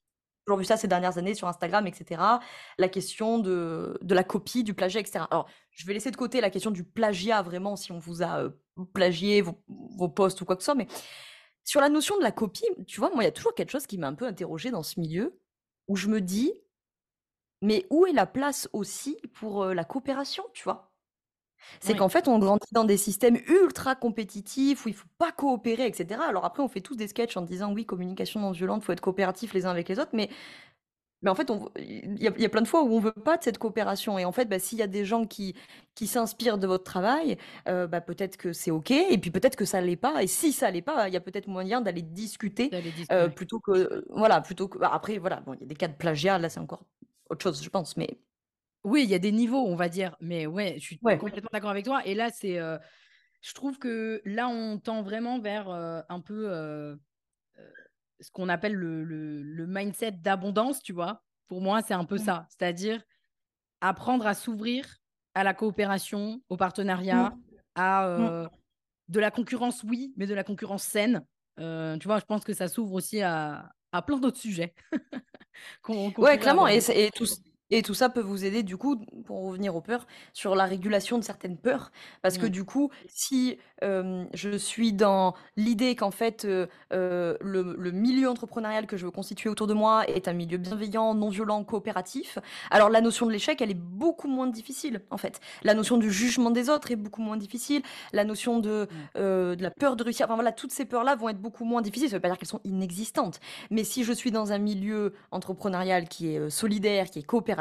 [0.47, 2.39] J'ai vu ça ces dernières années sur Instagram et cetera.
[2.77, 5.25] La question de de la copie, du plagiat et cetera.
[5.31, 8.49] Alors, je vais laisser de côté la question du plagiat vraiment si on vous a,
[8.93, 10.87] plagié vos vos posts ou quoi que ce soit, mais
[11.63, 13.87] sur la notion de la copie, tu vois, moi, il y a toujours quelque chose
[13.87, 15.39] qui m'a un peu interrogée dans ce milieu,
[15.87, 16.53] où je me dis:
[17.61, 20.91] «Mais où est la place aussi pour, la coopération?» tu vois?
[21.81, 21.99] C'est Oui.
[21.99, 25.93] qu'en fait, on grandit dans des systèmes ultra compétitifs où il faut pas coopérer et
[25.93, 26.25] cetera.
[26.25, 29.01] Alors après, on fait tous des sketchs en disant: «Oui, communication non violente, faut être
[29.01, 30.29] coopératif les uns avec les autres», mais
[31.25, 33.11] mais en fait, il y a il y a plein de fois où on veut
[33.13, 34.17] pas de cette coopération.
[34.19, 35.55] Et en fait, bah, s'il y a des gens qui
[35.95, 37.37] qui s'inspirent de votre travail,
[37.69, 38.91] heu, bah, peut-être que c'est OK.
[38.91, 40.23] Et puis peut-être que ça l'est pas.
[40.23, 42.73] Et si ça l'est pas, il y a peut-être moyen d'aller discuter,
[43.19, 43.35] ouais.
[43.35, 45.95] plutôt que, voilà, plutôt que bah, après voilà, bon, il y a des cas de
[45.95, 46.85] plagiat, là, c'est encore
[47.29, 48.19] autre chose, je pense, mais
[48.83, 51.19] Oui, il y a des niveaux, on va dire, mais ouais, je suis ouais.
[51.19, 52.05] complètement d'accord avec toi.
[52.05, 52.77] Et là, c'est, heu,
[53.41, 56.97] je trouve que là, on tend vraiment vers, un peu,
[58.21, 61.23] ce qu'on appelle le le le mindset d'abondance, tu vois?
[61.47, 62.19] Pour moi, c'est un peu Mmh.
[62.19, 63.03] ça, c'est-à-dire
[63.81, 64.97] apprendre à s'ouvrir
[65.35, 66.57] à la coopération, au
[67.11, 67.29] Mmh.
[67.37, 67.37] partenariat,
[67.75, 68.31] à, Mmh.
[68.45, 68.49] heu,
[69.09, 71.25] de la concurrence, oui, mais de la concurrence saine.
[71.59, 72.19] Heu, tu vois?
[72.19, 74.75] Je pense que ça s'ouvre aussi à à plein d'autres sujets
[75.83, 77.25] qu'on qu'on Ouais, clairement et et tout
[77.71, 81.17] et tout ça peut vous aider du coup, pour revenir aux peurs, sur la régulation
[81.17, 81.91] de certaines peurs.
[82.21, 82.49] Parce que Mmh.
[82.49, 89.05] du coup, si, je suis dans l'idée qu'en fait, le le milieu entrepreneurial que je
[89.05, 92.39] veux constituer autour de moi est un milieu bienveillant, non violent, coopératif,
[92.71, 95.39] alors la notion de l'échec, elle est beaucoup moins difficile, en fait.
[95.63, 97.81] La notion du jugement des autres est beaucoup moins difficile.
[98.13, 99.21] La notion de, Ouais.
[99.21, 101.81] heu, de la peur de réussir, enfin voilà, toutes ces peurs-là vont être beaucoup moins
[101.81, 102.09] difficiles.
[102.09, 103.39] Ça veut pas dire qu'elles sont inexistantes.
[103.71, 107.54] Mais si je suis dans un milieu entrepreneurial qui est, solidaire, qui est coopératif,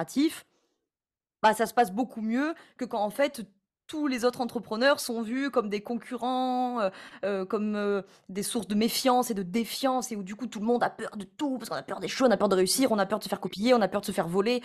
[1.43, 3.43] bah, ça se passe beaucoup mieux que quand en fait
[3.87, 6.91] tous les autres entrepreneurs sont vus comme des concurrents, heu
[7.25, 10.59] heu, comme, heu, des sources de méfiance et de défiance et où du coup tout
[10.61, 12.55] le monde a peur de tout, parce qu'on a peur d'échouer, on a peur de
[12.57, 14.63] réussir, on a peur de se faire copier, on a peur de se faire voler,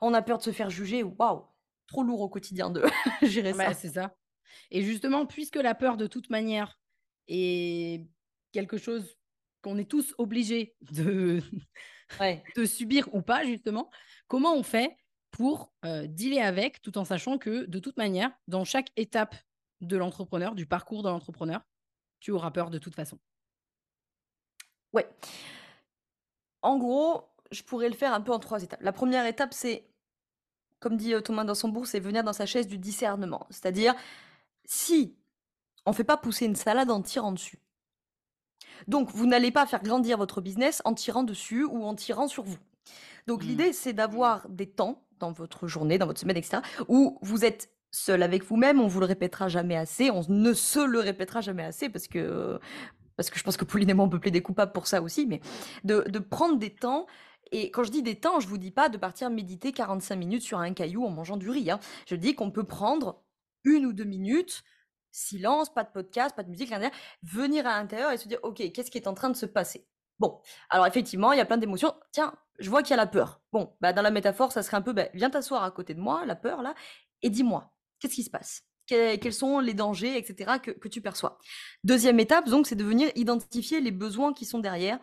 [0.00, 1.02] on a peur de se faire juger.
[1.02, 1.44] Waouh!
[1.88, 2.84] Trop lourd au quotidien de
[3.22, 3.74] gérer Bah, ça.
[3.74, 4.14] c'est ça
[4.70, 6.80] et justement, puisque la peur, de toute manière,
[7.28, 8.08] est
[8.52, 9.16] quelque chose
[9.62, 11.42] qu'on est tous obligés de
[12.20, 12.44] Ouais.
[12.56, 13.90] de subir ou pas, justement,
[14.30, 14.96] comment on fait
[15.32, 19.34] pour, heu, dealer avec, tout en sachant que, de toute manière, dans chaque étape
[19.80, 21.60] de l'entrepreneur, du parcours de l'entrepreneur,
[22.20, 23.18] tu auras peur de toute façon?
[24.92, 25.08] Ouais.
[26.62, 28.80] En gros, je pourrais le faire un peu en trois étapes.
[28.82, 29.90] La première étape, c'est,
[30.78, 33.46] comme dit Thomas dans son bourg, c'est venir dans sa chaise du discernement.
[33.50, 33.94] C'est-à-dire,
[34.64, 35.16] si
[35.86, 37.58] on ne fait pas pousser une salade en tirant dessus,
[38.86, 42.44] donc vous n'allez pas faire grandir votre business en tirant dessus ou en tirant sur
[42.44, 42.58] vous.
[43.30, 43.46] Donc mmh.
[43.46, 47.70] l'idée, c'est d'avoir des temps dans votre journée, dans votre semaine, etc., où vous êtes
[47.92, 51.62] seul avec vous-même, on vous le répétera jamais assez, on ne se le répétera jamais
[51.62, 52.58] assez parce que
[53.16, 55.26] parce que je pense que Pauline et moi on peut plaider coupable pour ça aussi,
[55.26, 55.40] mais
[55.84, 57.06] de, de prendre des temps
[57.52, 60.42] et quand je dis des temps, je vous dis pas de partir méditer 45 minutes
[60.42, 61.70] sur un caillou en mangeant du riz.
[61.70, 61.78] Hein.
[62.06, 63.22] Je dis qu'on peut prendre
[63.62, 64.64] une ou deux minutes,
[65.12, 66.90] silence, pas de podcast, pas de musique, rien,
[67.22, 69.86] venir à l'intérieur et se dire, ok, qu'est-ce qui est en train de se passer?
[70.18, 71.94] Bon, alors effectivement, il y a plein d'émotions.
[72.12, 73.40] Tiens, je vois qu'il y a la peur.
[73.52, 76.00] Bon, bah dans la métaphore, ça serait un peu, bah, viens t'asseoir à côté de
[76.00, 76.74] moi, la peur là,
[77.22, 78.62] et dis-moi, qu'est-ce qui se passe?
[78.86, 81.38] Quels sont les dangers, etc., que, que tu perçois?
[81.84, 84.98] Deuxième étape, donc, c'est de venir identifier les besoins qui sont derrière.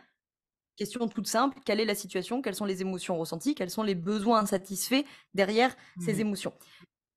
[0.76, 3.96] Question toute simple, quelle est la situation, quelles sont les émotions ressenties, quels sont les
[3.96, 6.54] besoins insatisfaits derrière ces mmh émotions?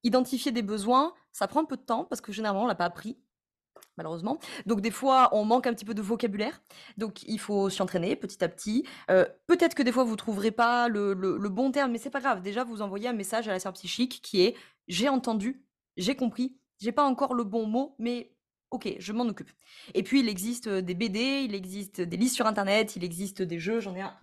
[0.05, 2.87] Identifier des besoins, ça prend un peu de temps parce que généralement, on l'a pas
[2.87, 3.19] appris
[3.97, 4.39] malheureusement.
[4.67, 6.63] Donc des fois, on manque un petit peu de vocabulaire.
[6.97, 8.85] Donc il faut s'y entraîner petit à petit.
[9.11, 11.15] Euh, peut-être que des fois, vous trouverez pas le,
[11.49, 12.43] bon terme, mais c'est pas grave.
[12.43, 14.57] Déjà, vous envoyez un message à la sœur psychique qui est
[14.89, 15.65] «j'ai entendu,
[15.97, 18.33] j'ai compris, j'ai pas encore le bon mot, mais
[18.71, 19.51] ok, je m'en occupe».
[19.95, 23.59] Et puis, il existe des BD, il existe des listes sur Internet, il existe des
[23.59, 24.15] jeux, j'en ai un.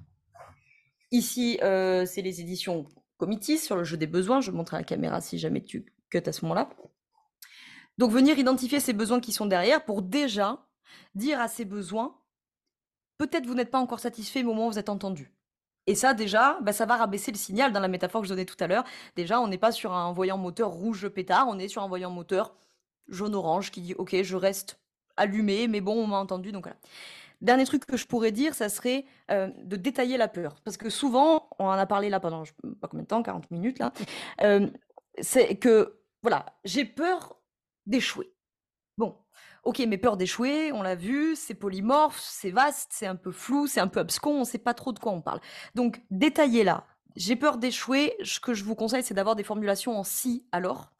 [1.11, 2.85] Ici, euh, c'est les éditions
[3.17, 4.41] Comitis sur le jeu des besoins.
[4.41, 6.69] Je montre à la caméra si jamais tu cut à ce moment-là.
[7.97, 10.65] Donc venir identifier ces besoins qui sont derrière pour déjà
[11.15, 12.15] dire à ces besoins,
[13.17, 15.31] peut-être vous n'êtes pas encore satisfait au moment où vous êtes entendu.
[15.87, 18.45] Et ça, déjà, bah, ça va rabaisser le signal dans la métaphore que je donnais
[18.45, 18.83] tout à l'heure.
[19.15, 22.11] Déjà, on n'est pas sur un voyant moteur rouge pétard, on est sur un voyant
[22.11, 22.53] moteur
[23.07, 24.79] jaune-orange qui dit Ok, je reste
[25.15, 26.51] allumé, mais bon, on m'a entendu.
[26.51, 26.77] Donc voilà.
[27.41, 30.55] Dernier truc que je pourrais dire, ça serait euh, de détailler la peur.
[30.65, 32.43] Parce que souvent, on en a parlé là pendant,
[32.81, 33.93] pas combien de temps, 40 minutes là,
[34.41, 34.67] euh,
[35.19, 37.36] c'est que, voilà, j'ai peur
[37.87, 38.31] d'échouer.
[38.97, 39.17] Bon,
[39.63, 43.67] ok, mais peur d'échouer, on l'a vu, c'est polymorphe, c'est vaste, c'est un peu flou,
[43.67, 45.39] c'est un peu abscon, on ne sait pas trop de quoi on parle.
[45.75, 46.85] Donc, détaillez là.
[47.15, 48.15] J'ai peur d'échouer.
[48.23, 50.91] Ce que je vous conseille, c'est d'avoir des formulations en si alors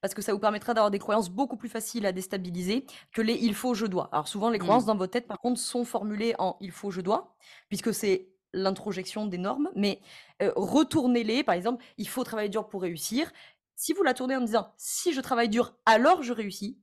[0.00, 3.34] parce que ça vous permettra d'avoir des croyances beaucoup plus faciles à déstabiliser que les
[3.34, 4.08] il faut, je dois.
[4.12, 4.86] Alors souvent, les croyances mmh.
[4.86, 7.34] dans votre tête, par contre, sont formulées en il faut, je dois,
[7.68, 10.00] puisque c'est l'introjection des normes, mais
[10.42, 13.30] euh, retournez-les, par exemple, il faut travailler dur pour réussir.
[13.80, 16.78] Si vous la tournez en disant si je travaille dur, alors je réussis,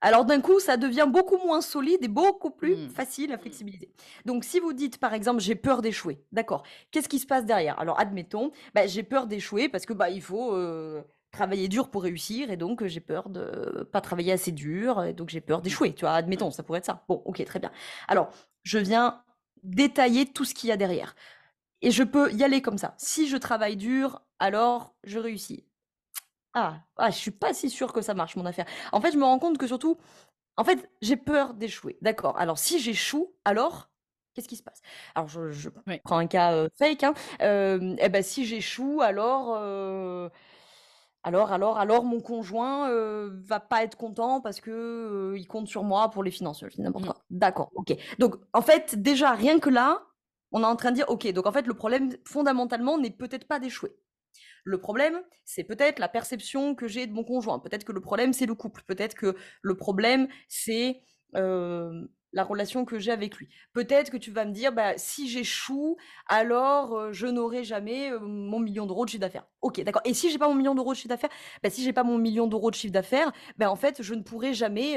[0.00, 2.88] alors d'un coup, ça devient beaucoup moins solide et beaucoup plus mmh.
[2.88, 3.92] facile à flexibiliser.
[4.24, 6.62] Donc si vous dites par exemple j'ai peur d'échouer, d'accord,
[6.92, 7.78] qu'est-ce qui se passe derrière?
[7.78, 12.04] Alors admettons, bah, j'ai peur d'échouer parce que bah, il faut euh, travailler dur pour
[12.04, 15.94] réussir et donc j'ai peur de pas travailler assez dur et donc j'ai peur d'échouer.
[15.94, 17.04] Tu vois, admettons, ça pourrait être ça.
[17.06, 17.70] Bon, ok, très bien.
[18.08, 18.30] Alors
[18.62, 19.22] je viens
[19.62, 21.14] détailler tout ce qu'il y a derrière.
[21.82, 22.94] Et je peux y aller comme ça.
[22.96, 25.66] Si je travaille dur, alors je réussis.
[26.54, 28.66] Ah, ah, je suis pas si sûre que ça marche, mon affaire.
[28.92, 29.98] En fait, je me rends compte que surtout,
[30.56, 31.96] en fait, j'ai peur d'échouer.
[32.02, 32.36] D'accord.
[32.38, 33.90] Alors, si j'échoue, alors,
[34.34, 34.80] qu'est-ce qui se passe?
[35.14, 35.68] Alors, je,
[36.04, 37.04] prends un cas fake.
[37.04, 37.14] Hein.
[37.40, 39.54] eh ben, si j'échoue, alors,
[41.24, 42.90] alors, alors, alors, mon conjoint
[43.44, 46.62] va pas être content parce que il compte sur moi pour les finances.
[46.78, 47.08] n'importe mmh.
[47.08, 47.16] quoi.
[47.30, 47.70] D'accord.
[47.74, 47.96] Ok.
[48.18, 50.02] Donc, en fait, déjà, rien que là,
[50.52, 51.26] on est en train de dire, ok.
[51.32, 53.96] Donc, en fait, le problème fondamentalement n'est peut-être pas d'échouer.
[54.64, 57.58] Le problème, c'est peut-être la perception que j'ai de mon conjoint.
[57.58, 58.82] Peut-être que le problème, c'est le couple.
[58.86, 61.02] Peut-être que le problème, c'est
[62.34, 63.48] la relation que j'ai avec lui.
[63.74, 65.96] Peut-être que tu vas me dire, bah, si j'échoue,
[66.28, 69.46] alors je n'aurai jamais mon million d'euros de chiffre d'affaires.
[69.60, 70.02] Ok, d'accord.
[70.06, 71.30] Et si j'ai pas mon million d'euros de chiffre d'affaires,
[71.62, 74.22] bah, si j'ai pas mon million d'euros de chiffre d'affaires, bah, en fait, je ne
[74.22, 74.96] pourrai jamais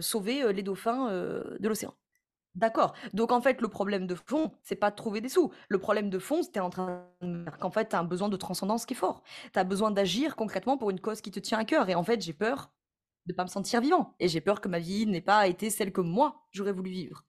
[0.00, 1.94] sauver les dauphins de l'océan.
[2.58, 2.94] D'accord.
[3.14, 5.52] Donc en fait, le problème de fond, c'est pas de trouver des sous.
[5.68, 7.06] Le problème de fond, c'était en train
[7.60, 9.22] qu'en fait, tu as un besoin de transcendance qui est fort.
[9.52, 11.88] Tu as besoin d'agir concrètement pour une cause qui te tient à cœur.
[11.88, 12.72] Et en fait, j'ai peur
[13.26, 14.16] de pas me sentir vivant.
[14.18, 17.24] Et j'ai peur que ma vie n'ait pas été celle que moi, j'aurais voulu vivre.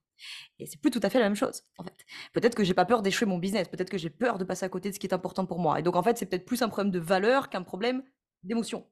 [0.57, 1.93] Et c'est plus tout à fait la même chose, en fait.
[2.33, 4.69] Peut-être que j'ai pas peur d'échouer mon business, peut-être que j'ai peur de passer à
[4.69, 5.79] côté de ce qui est important pour moi.
[5.79, 8.03] Et donc, en fait, c'est peut-être plus un problème de valeur qu'un problème
[8.43, 8.87] d'émotion.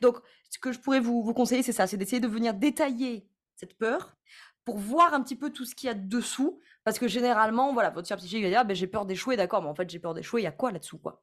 [0.00, 0.16] Donc,
[0.50, 4.16] ce que je pourrais vous conseiller, c'est ça, c'est d'essayer de venir détailler cette peur
[4.64, 6.60] pour voir un petit peu tout ce qu'il y a dessous.
[6.84, 9.68] Parce que généralement, voilà, votre chère psychique va dire ben, j'ai peur d'échouer, d'accord, mais
[9.68, 11.22] en fait, j'ai peur d'échouer, il y a quoi là-dessous quoi?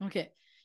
[0.00, 0.18] Ok,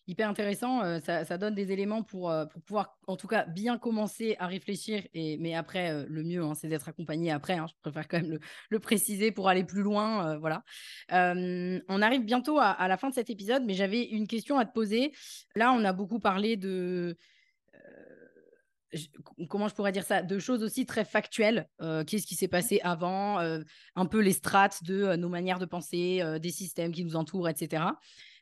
[0.07, 0.82] hyper intéressant.
[0.84, 4.47] Euh, ça, donne des éléments pour, euh, pour pouvoir, en tout cas, bien commencer à
[4.47, 5.03] réfléchir.
[5.13, 7.53] Et, mais après, euh, le mieux, hein, c'est d'être accompagné après.
[7.53, 10.38] Hein, je préfère quand même le, préciser pour aller plus loin.
[10.38, 10.63] voilà.
[11.09, 14.65] on arrive bientôt à, à, la fin de cet épisode, mais j'avais une question à
[14.65, 15.11] te poser.
[15.55, 17.17] Là, on a beaucoup parlé de
[19.50, 21.68] comment je pourrais dire ça, de choses aussi très factuelles.
[21.80, 26.52] Qu'est-ce qui s'est passé avant, un peu les strates de nos manières de penser, des
[26.52, 27.84] systèmes qui nous entourent, etc.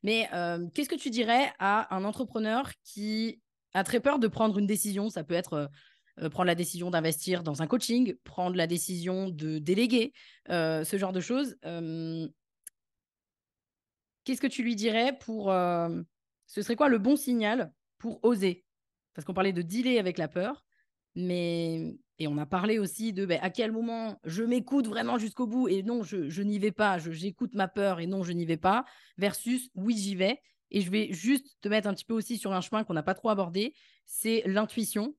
[0.04, 0.30] Mais
[0.74, 3.42] qu'est-ce que tu dirais à un entrepreneur qui
[3.74, 5.10] a très peur de prendre une décision?
[5.10, 5.70] Ça peut être
[6.32, 10.14] prendre la décision d'investir dans un coaching, prendre la décision de déléguer,
[10.48, 11.56] ce genre de choses.
[14.24, 15.48] Qu'est-ce que tu lui dirais pour...
[15.48, 18.63] ce serait quoi le bon signal pour oser?
[19.14, 20.66] Parce qu'on parlait de dealer avec la peur,
[21.16, 25.48] mais et on a parlé aussi de ben, à quel moment je m'écoute vraiment jusqu'au
[25.48, 28.58] bout et non, je, n'y vais pas, j'écoute ma peur et non, je n'y vais
[28.58, 28.86] pas,
[29.18, 30.40] versus oui, j'y vais.
[30.72, 33.04] Et je vais juste te mettre un petit peu aussi sur un chemin qu'on n'a
[33.04, 35.16] pas trop abordé, c'est l'intuition.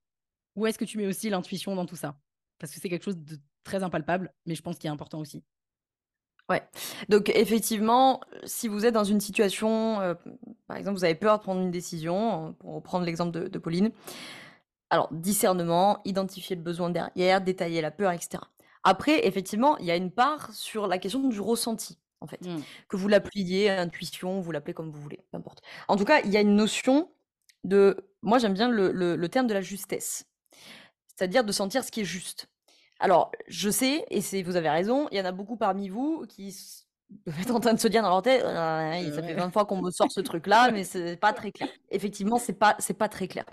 [0.57, 2.18] Où est-ce que tu mets aussi l'intuition dans tout ça?
[2.59, 5.45] Parce que c'est quelque chose de très impalpable, mais je pense qu'il est important aussi.
[6.51, 6.62] Ouais.
[7.09, 10.14] Donc effectivement, si vous êtes dans une situation, euh,
[10.66, 13.90] par exemple, vous avez peur de prendre une décision, pour reprendre l'exemple de, Pauline.
[14.90, 18.42] Alors, discernement, identifier le besoin derrière, détailler la peur, etc.
[18.84, 22.45] Après, effectivement, il y a une part sur la question du ressenti, en fait.
[22.47, 22.61] Mmh.
[22.88, 25.62] Que vous l'appeliez intuition, vous l'appelez comme vous voulez, peu importe.
[25.88, 27.11] En tout cas, il y a une notion
[27.64, 27.97] de...
[28.20, 30.26] Moi, j'aime bien le terme de la justesse.
[31.07, 32.49] C'est-à-dire de sentir ce qui est juste.
[33.01, 36.24] Alors, je sais, et c'est, vous avez raison, il y en a beaucoup parmi vous
[36.28, 36.55] qui
[37.40, 39.80] être en train de se dire dans leur tête, «Ah, ça fait 20 fois qu'on
[39.80, 41.68] me sort ce truc-là, mais c'est pas très clair.
[41.90, 43.45] Effectivement, c'est pas, c'est pas très clair.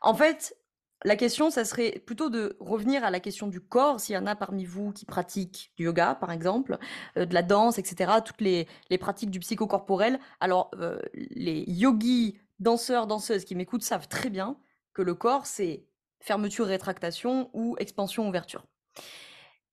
[0.00, 0.56] En fait,
[1.04, 4.26] la question, ça serait plutôt de revenir à la question du corps, s'il y en
[4.26, 6.78] a parmi vous qui pratiquent du yoga, par exemple,
[7.18, 8.66] euh, de la danse, etc., toutes les,
[8.98, 10.18] pratiques du psychocorporel.
[10.40, 14.56] Alors, euh, les yogis, danseurs, danseuses qui m'écoutent savent très bien
[14.94, 15.84] que le corps, c'est
[16.24, 18.64] fermeture, rétractation ou expansion, ouverture.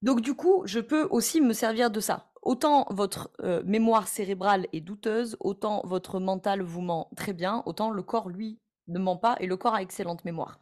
[0.01, 2.31] Donc du coup, je peux aussi me servir de ça.
[2.41, 7.91] Autant votre euh, mémoire cérébrale est douteuse, autant votre mental vous ment très bien, autant
[7.91, 10.59] le corps, lui, ne ment pas et le corps a excellente mémoire.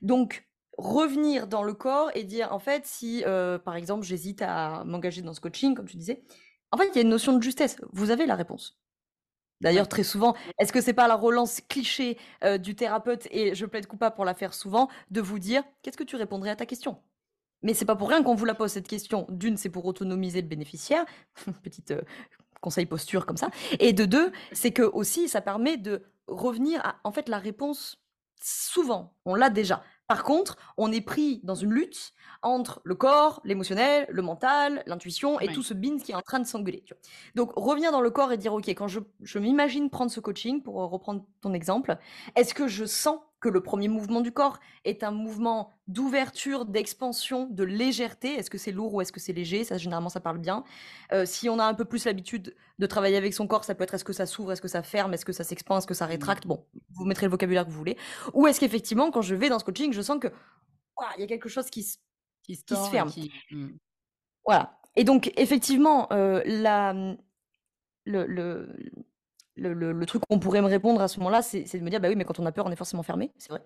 [0.00, 0.48] Donc,
[0.78, 5.22] revenir dans le corps et dire, en fait, si, euh, par exemple, j'hésite à m'engager
[5.22, 6.22] dans ce coaching, comme tu disais,
[6.70, 7.76] en fait, il y a une notion de justesse.
[7.92, 8.78] Vous avez la réponse.
[9.60, 13.66] D'ailleurs, très souvent, est-ce que c'est pas la relance cliché euh, du thérapeute, et je
[13.66, 16.66] plaide coupable pour la faire souvent, de vous dire qu'est-ce que tu répondrais à ta
[16.66, 16.98] question?
[17.62, 19.26] Mais c'est pas pour rien qu'on vous la pose cette question.
[19.30, 21.04] D'une, c'est pour autonomiser le bénéficiaire,
[21.62, 22.02] petite euh,
[22.60, 23.50] conseil posture comme ça.
[23.80, 28.00] Et de deux, c'est que aussi ça permet de revenir à en fait la réponse.
[28.40, 29.82] Souvent, on l'a déjà.
[30.08, 35.38] Par contre, on est pris dans une lutte entre le corps, l'émotionnel, le mental, l'intuition
[35.38, 36.82] et tout ce bin qui est en train de s'engueuler.
[37.34, 40.62] Donc, revenir dans le corps et dire, OK, quand je, je m'imagine prendre ce coaching,
[40.62, 41.98] pour reprendre ton exemple,
[42.36, 47.46] est-ce que je sens que le premier mouvement du corps est un mouvement d'ouverture, d'expansion,
[47.50, 48.34] de légèreté?
[48.34, 49.64] Est-ce que c'est lourd ou est-ce que c'est léger?
[49.64, 50.64] Ça, généralement, ça parle bien.
[51.12, 53.84] Euh, si on a un peu plus l'habitude de travailler avec son corps, ça peut
[53.84, 55.94] être est-ce que ça s'ouvre, est-ce que ça ferme, est-ce que ça s'expand, est-ce que
[55.94, 56.10] ça mmh.
[56.10, 56.46] rétracte?
[56.46, 56.64] Bon,
[56.98, 57.96] vous mettrez le vocabulaire que vous voulez.
[58.34, 60.28] Ou est-ce qu'effectivement, quand je vais dans ce coaching, je sens que
[61.16, 61.86] il y a quelque chose qui,
[62.42, 63.10] qui, se, ferme.
[63.50, 63.68] Mmh.
[64.44, 64.78] Voilà.
[64.96, 66.92] Et donc, effectivement, euh, la,
[68.04, 68.68] le, le
[69.58, 72.16] le, truc qu'on pourrait me répondre à ce moment-là, c'est de me dire, bah oui,
[72.16, 73.32] mais quand on a peur, on est forcément fermé.
[73.38, 73.62] C'est vrai.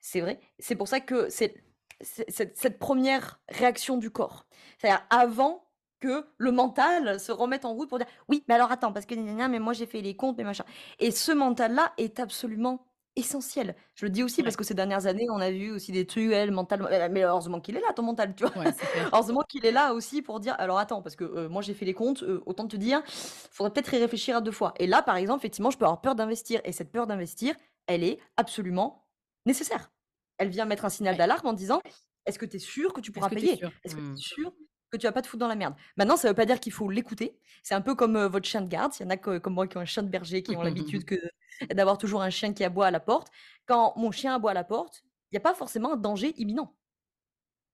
[0.00, 0.40] C'est vrai.
[0.58, 1.54] C'est pour ça que c'est
[2.00, 4.46] cette première réaction du corps.
[4.78, 5.67] C'est-à-dire avant
[6.00, 9.14] que le mental se remette en route pour dire, oui, mais alors attends, parce que
[9.14, 10.64] mais moi j'ai fait les comptes, mais machin.
[10.98, 12.84] Et ce mental-là est absolument
[13.16, 13.74] essentiel.
[13.94, 16.30] Je le dis aussi parce que ces dernières années, on a vu aussi des trucs,
[16.30, 18.64] elle, mental, mais heureusement qu'il est là, ton mental, tu vois.
[19.12, 21.84] heureusement qu'il est là aussi pour dire, alors attends, parce que euh, moi j'ai fait
[21.84, 24.72] les comptes, euh, autant te dire, faudrait peut-être y réfléchir à deux fois.
[24.78, 26.60] Et là, par exemple, effectivement, je peux avoir peur d'investir.
[26.64, 27.54] Et cette peur d'investir,
[27.86, 29.04] elle est absolument
[29.46, 29.90] nécessaire.
[30.38, 31.80] Elle vient mettre un signal d'alarme en disant,
[32.24, 33.60] est-ce que tu es sûr que tu pourras payer?
[33.84, 34.52] Est-ce que tu es mmh.
[34.90, 35.74] Que tu vas pas te foutre dans la merde.
[35.96, 37.38] Maintenant, ça veut pas dire qu'il faut l'écouter.
[37.62, 38.92] C'est un peu comme euh, votre chien de garde.
[38.98, 41.04] Il y en a comme moi qui ont un chien de berger, qui ont l'habitude
[41.04, 41.16] que
[41.74, 43.28] d'avoir toujours un chien qui aboie à la porte.
[43.66, 46.74] Quand mon chien aboie à la porte, il n'y a pas forcément un danger imminent.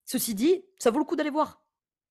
[0.04, 1.64] Ceci dit, ça vaut le coup d'aller voir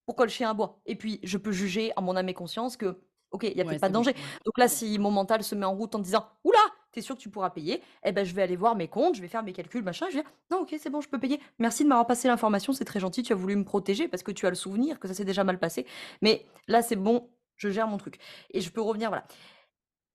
[0.06, 0.80] pourquoi le chien aboie.
[0.86, 3.00] Et puis, je peux juger en mon âme et conscience que,
[3.30, 4.14] ok, il n'y a peut-être pas de danger.
[4.44, 6.58] Donc là, si mon mental se met en route en disant, oula,
[6.94, 9.20] t'es sûr que tu pourras payer Eh ben, je vais aller voir mes comptes, je
[9.20, 10.06] vais faire mes calculs, machin.
[10.10, 11.40] Je vais dire, non, ok, c'est bon, je peux payer.
[11.58, 13.22] Merci de m'avoir passé l'information, c'est très gentil.
[13.22, 15.44] Tu as voulu me protéger parce que tu as le souvenir que ça s'est déjà
[15.44, 15.86] mal passé.
[16.22, 18.18] Mais là, c'est bon, je gère mon truc.
[18.52, 19.26] Et je peux revenir, voilà.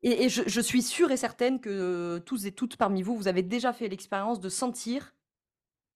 [0.01, 3.73] Et, je, suis sûre et certaine que tous et toutes parmi vous, vous avez déjà
[3.73, 5.13] fait l'expérience de sentir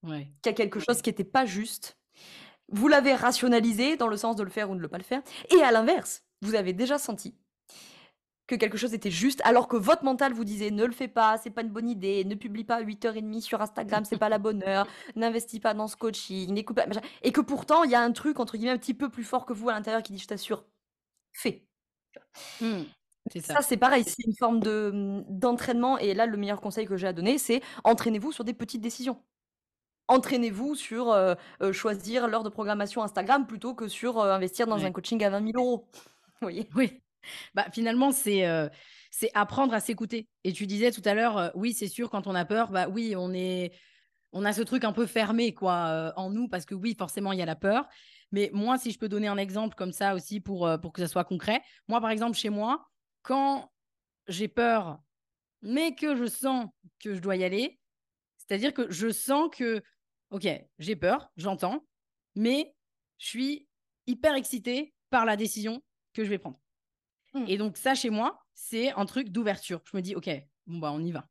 [0.02, 1.96] qu'il y a quelque chose qui n'était pas juste.
[2.68, 5.22] Vous l'avez rationalisé dans le sens de le faire ou de ne pas le faire.
[5.56, 7.34] Et à l'inverse, vous avez déjà senti
[8.46, 11.38] que quelque chose était juste, alors que votre mental vous disait ne le fais pas,
[11.38, 14.38] c'est pas une bonne idée, ne publie pas à 8h30 sur Instagram, c'est pas la
[14.38, 14.86] bonne heure,
[15.16, 16.86] n'investis pas dans ce coaching, n'écoute pas,
[17.22, 19.46] et que pourtant il y a un truc entre guillemets un petit peu plus fort
[19.46, 20.64] que vous à l'intérieur qui dit je t'assure,
[21.32, 21.66] fais.
[22.60, 22.82] Mmh.
[23.40, 25.96] Ça, c'est pareil, c'est une forme de, d'entraînement.
[25.96, 29.24] Et là, le meilleur conseil que j'ai à donner, c'est entraînez-vous sur des petites décisions.
[30.08, 31.16] entraînez-vous sur
[31.72, 35.52] choisir l'heure de programmation Instagram plutôt que sur investir dans un coaching à 20 000
[35.56, 35.88] euros.
[35.94, 36.68] Vous voyez?
[36.74, 37.03] Oui.
[37.54, 38.44] Bah, finalement, c'est
[39.10, 40.28] c'est apprendre à s'écouter.
[40.42, 43.14] Et tu disais tout à l'heure, oui, c'est sûr, quand on a peur, bah oui,
[43.16, 43.72] on est,
[44.32, 47.38] on a ce truc un peu fermé quoi en nous parce que oui, forcément, il
[47.38, 47.86] y a la peur.
[48.32, 51.06] Mais moi, si je peux donner un exemple comme ça aussi pour, pour que ça
[51.08, 52.88] soit concret, moi, par exemple, chez moi,
[53.22, 53.70] quand
[54.26, 54.98] j'ai peur,
[55.62, 56.66] mais que je sens
[56.98, 57.78] que je dois y aller,
[58.36, 59.82] c'est-à-dire que je sens que
[60.34, 60.48] ok,
[60.78, 61.86] j'ai peur, j'entends,
[62.34, 62.74] mais
[63.18, 63.68] je suis
[64.06, 65.80] hyper excitée par la décision
[66.12, 66.58] que je vais prendre.
[67.34, 67.44] Mmh.
[67.48, 69.80] Et donc, ça, chez moi, c'est un truc d'ouverture.
[69.84, 70.30] Je me dis, ok,
[70.66, 71.28] bon, bah, on y va.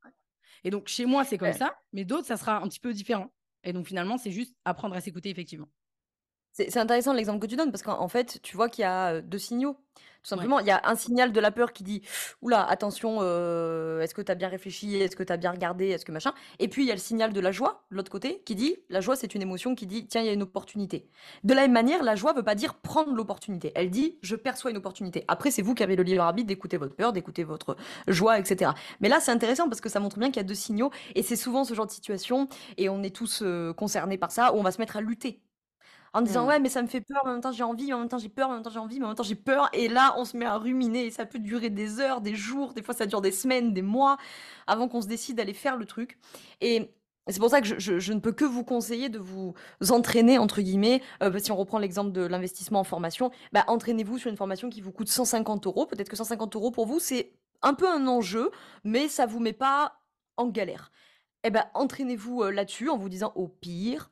[0.64, 3.34] Et donc, chez moi, c'est comme ça, mais d'autres, ça sera un petit peu différent.
[3.64, 5.70] Et donc, finalement, c'est juste apprendre à s'écouter, effectivement.
[6.54, 9.39] C'est intéressant l'exemple que tu donnes parce qu'en fait, tu vois qu'il y a deux
[9.39, 9.76] signaux.
[10.24, 12.01] Tout simplement, il y a un signal de la peur qui dit
[12.41, 13.18] Oula, attention,
[13.99, 16.34] est-ce que tu as bien réfléchi Est-ce que tu as bien regardé Est-ce que machin?
[16.60, 18.78] Et puis, il y a le signal de la joie, de l'autre côté, qui dit
[18.89, 21.10] La joie, c'est une émotion qui dit Tiens, il y a une opportunité.
[21.43, 23.74] De la même manière, la joie ne veut pas dire prendre l'opportunité.
[23.76, 25.26] Elle dit Je perçois une opportunité.
[25.28, 27.76] Après, c'est vous qui avez le libre arbitre d'écouter votre peur, d'écouter votre
[28.08, 28.72] joie, etc.
[29.01, 30.91] Mais là, c'est intéressant parce que ça montre bien qu'il y a deux signaux.
[31.16, 32.47] Et c'est souvent ce genre de situation,
[32.78, 33.43] et on est tous
[33.76, 35.41] concernés par ça, où on va se mettre à lutter
[36.14, 36.47] en disant mmh.
[36.47, 38.30] ouais mais ça me fait peur, en même temps j'ai envie, en même temps j'ai
[38.30, 39.70] peur, en même temps j'ai envie, mais en même temps j'ai peur.
[39.74, 42.74] Et là on se met à ruminer et ça peut durer des heures, des jours,
[42.74, 44.18] des fois ça dure des semaines, des mois
[44.68, 46.18] avant qu'on se décide d'aller faire le truc.
[46.61, 46.91] Et
[47.30, 49.53] c'est pour ça que je, ne peux que vous conseiller de vous
[49.91, 54.30] entraîner, entre guillemets, euh, si on reprend l'exemple de l'investissement en formation, bah, entraînez-vous sur
[54.30, 55.86] une formation qui vous coûte 150 euros.
[55.86, 58.51] Peut-être que 150 euros pour vous, c'est un peu un enjeu,
[58.84, 60.01] mais ça vous met pas
[60.36, 60.91] en galère.
[61.45, 64.11] Eh ben, entraînez-vous euh, là-dessus en vous disant au pire,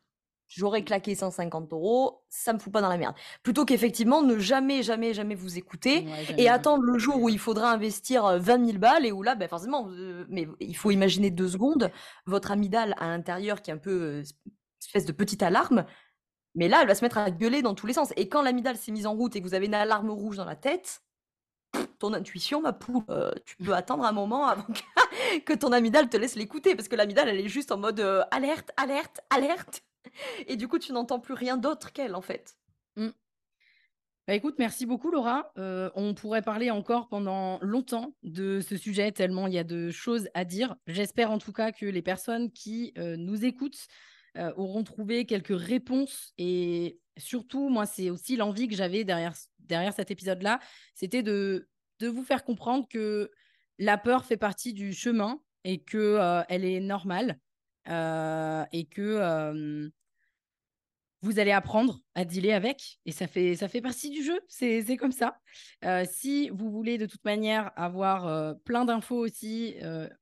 [0.51, 3.15] j'aurais claqué 150 euros, ça me fout pas dans la merde.
[3.43, 6.05] Plutôt qu'effectivement ne jamais, jamais, jamais vous écouter
[6.37, 9.35] et attendre le jour où il faudra investir 20 euh, 000 balles et où là,
[9.35, 11.89] ben forcément, euh, mais il faut imaginer deux secondes,
[12.25, 14.23] votre amygdale à l'intérieur qui est un peu euh,
[14.81, 15.85] espèce de petite alarme,
[16.55, 18.11] mais là, elle va se mettre à gueuler dans tous les sens.
[18.17, 20.45] Et quand l'amygdale s'est mise en route et que vous avez une alarme rouge dans
[20.45, 21.01] la tête,
[21.99, 23.05] ton intuition, ma poule,
[23.45, 24.67] tu peux attendre un moment avant
[25.45, 28.71] que, ton amygdale te laisse l'écouter, parce que l'amygdale, elle est juste en mode alerte,
[28.75, 29.81] alerte, alerte.
[30.47, 32.55] Et du coup, tu n'entends plus rien d'autre qu'elle, en fait.
[32.95, 33.09] Mmh.
[34.27, 35.51] Bah, écoute, merci beaucoup Laura.
[35.57, 39.89] Euh, on pourrait parler encore pendant longtemps de ce sujet, tellement il y a de
[39.89, 40.75] choses à dire.
[40.85, 43.87] J'espère en tout cas que les personnes qui euh, nous écoutent
[44.37, 46.33] euh, auront trouvé quelques réponses.
[46.37, 49.33] Et surtout, moi, c'est aussi l'envie que j'avais derrière,
[49.93, 50.59] cet épisode-là,
[50.93, 51.67] c'était de,
[51.99, 53.31] de vous faire comprendre que
[53.79, 57.39] la peur fait partie du chemin et qu'elle elle est normale
[57.85, 59.91] et que
[61.23, 64.97] vous allez apprendre à dealer avec et ça fait, ça fait partie du jeu, c'est
[64.97, 65.39] comme ça.
[66.05, 69.75] si vous voulez de toute manière avoir plein d'infos aussi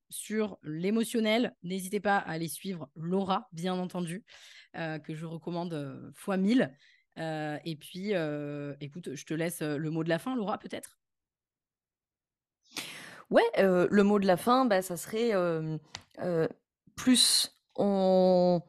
[0.09, 4.25] sur l'émotionnel, n'hésitez pas à aller suivre Laura, bien entendu,
[4.73, 6.75] que je recommande fois 1000.
[7.17, 8.13] et puis,
[8.81, 10.97] écoute, je te laisse le mot de la fin, Laura, peut-être?
[13.29, 15.31] Ouais, le mot de la fin, bah, ça serait
[16.99, 18.61] plus on,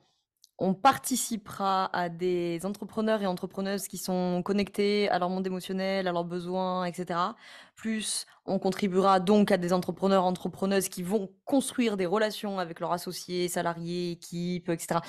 [0.83, 6.25] participera à des entrepreneurs et entrepreneuses qui sont connectés à leur monde émotionnel, à leurs
[6.25, 7.19] besoins, etc.
[7.81, 12.93] Plus on contribuera donc à des entrepreneurs, entrepreneuses qui vont construire des relations avec leurs
[12.93, 15.01] associés, salariés, équipes, etc.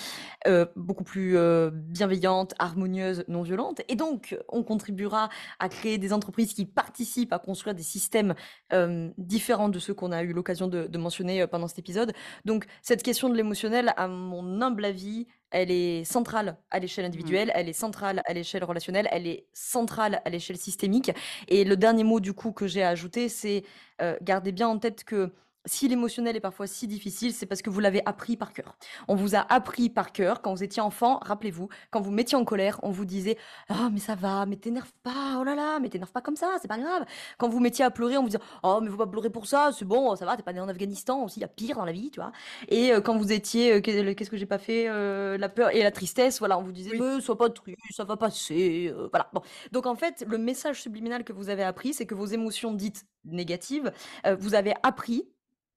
[0.47, 3.81] Euh, beaucoup plus euh, bienveillantes, harmonieuses, non violentes.
[3.89, 5.27] Et donc, on contribuera
[5.59, 8.35] à créer des entreprises qui participent à construire des systèmes
[8.71, 12.13] euh, différents de ceux qu'on a eu l'occasion de, de mentionner pendant cet épisode.
[12.45, 17.07] Donc, cette question de l'émotionnel, à mon humble avis, elle est centrale à l'échelle mmh.
[17.07, 21.11] individuelle, elle est centrale à l'échelle relationnelle, elle est centrale à l'échelle systémique.
[21.47, 23.63] Et le dernier mot du coup que j'ai à ajouter, c'est
[24.01, 25.31] euh, gardez bien en tête que
[25.65, 28.75] si l'émotionnel est parfois si difficile, c'est parce que vous l'avez appris par cœur.
[29.07, 32.45] On vous a appris par cœur quand vous étiez enfant, rappelez-vous, quand vous mettiez en
[32.45, 33.37] colère, on vous disait
[33.69, 36.57] "Ah mais ça va, mais t'énerve pas, oh là là, mais t'énerve pas comme ça,
[36.61, 37.05] c'est pas grave."
[37.37, 39.71] Quand vous mettiez à pleurer, on vous disait "Oh mais faut pas pleurer pour ça,
[39.77, 41.85] c'est bon, ça va, t'es pas né en Afghanistan aussi, il y a pire dans
[41.85, 42.31] la vie, tu vois."
[42.69, 45.83] Et euh, quand vous étiez euh, qu'est-ce que j'ai pas fait euh, la peur et
[45.83, 47.21] la tristesse, voilà, on vous disait oui.
[47.21, 49.29] sois pas triste, ça va passer." voilà.
[49.33, 49.41] Bon.
[49.71, 53.05] Donc en fait, le message subliminal que vous avez appris, c'est que vos émotions dites
[53.25, 53.91] négatives,
[54.39, 55.27] vous avez appris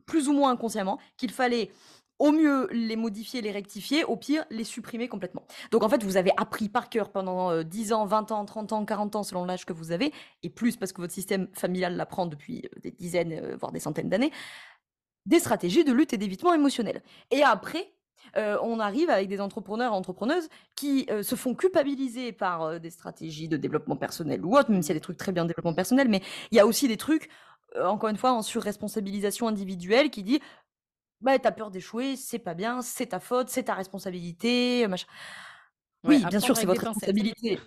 [0.06, 1.70] plus ou moins inconsciemment, qu'il fallait
[2.18, 5.46] au mieux les modifier, les rectifier, au pire les supprimer complètement.
[5.70, 8.72] Donc en fait, vous avez appris par cœur pendant 10 euh, ans, 20 ans, 30
[8.72, 11.96] ans, 40 ans selon l'âge que vous avez, et plus parce que votre système familial
[11.96, 14.32] l'apprend depuis euh, des dizaines, euh, voire des centaines d'années,
[15.26, 17.02] des stratégies de lutte et d'évitement émotionnel.
[17.30, 17.90] Et après,
[18.36, 23.56] on arrive avec des entrepreneurs et entrepreneuses qui se font culpabiliser par des stratégies de
[23.56, 26.08] développement personnel ou autre, même s'il y a des trucs très bien de développement personnel,
[26.08, 27.28] mais il y a aussi des trucs,
[27.82, 30.40] encore une fois, en surresponsabilisation individuelle qui dit
[31.20, 35.06] bah, tu as peur d'échouer, c'est pas bien, c'est ta faute, c'est ta responsabilité, machin.
[36.04, 37.58] Oui, bien sûr, c'est votre responsabilité.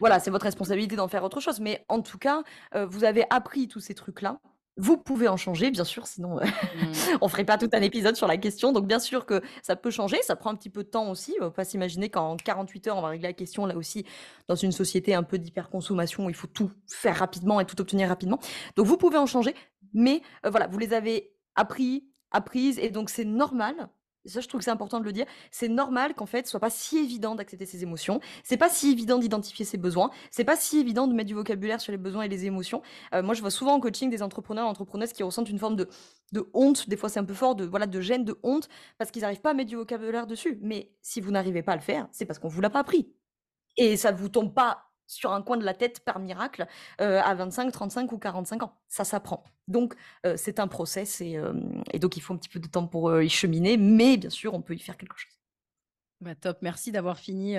[0.00, 2.42] Voilà, c'est votre responsabilité d'en faire autre chose, mais en tout cas,
[2.74, 4.40] vous avez appris tous ces trucs-là.
[4.78, 6.42] Vous pouvez en changer, bien sûr, sinon mmh.
[7.20, 8.72] on ferait pas tout un épisode sur la question.
[8.72, 11.36] Donc bien sûr que ça peut changer, ça prend un petit peu de temps aussi.
[11.40, 13.66] On va pas s'imaginer qu'en 48 heures on va régler la question.
[13.66, 14.06] Là aussi,
[14.46, 18.08] dans une société un peu d'hyperconsommation, où il faut tout faire rapidement et tout obtenir
[18.08, 18.38] rapidement.
[18.76, 19.54] Donc vous pouvez en changer,
[19.92, 23.88] mais voilà, vous les avez appris, apprises, et donc c'est normal
[24.28, 25.26] ça, je trouve que c'est important de le dire.
[25.50, 28.20] C'est normal qu'en fait, ce soit pas si évident d'accepter ses émotions.
[28.44, 30.10] C'est pas si évident d'identifier ses besoins.
[30.30, 32.82] C'est pas si évident de mettre du vocabulaire sur les besoins et les émotions.
[33.14, 35.88] Euh, moi, je vois souvent en coaching des entrepreneurs, entrepreneuses qui ressentent une forme de,
[36.32, 36.88] de honte.
[36.88, 38.68] Des fois, c'est un peu fort, de voilà, de gêne, de honte,
[38.98, 40.58] parce qu'ils n'arrivent pas à mettre du vocabulaire dessus.
[40.62, 43.12] Mais si vous n'arrivez pas à le faire, c'est parce qu'on vous l'a pas appris.
[43.76, 46.66] Et ça vous tombe pas sur un coin de la tête par miracle
[47.00, 48.78] euh, à 25, 35 ou 45 ans.
[48.86, 49.42] Ça s'apprend.
[49.66, 49.94] Donc,
[50.24, 51.54] euh, c'est un process et, euh,
[51.92, 54.54] et, donc il faut un petit peu de temps pour y cheminer, mais bien sûr,
[54.54, 55.32] on peut y faire quelque chose.
[56.20, 57.56] Bah, top, merci d'avoir fini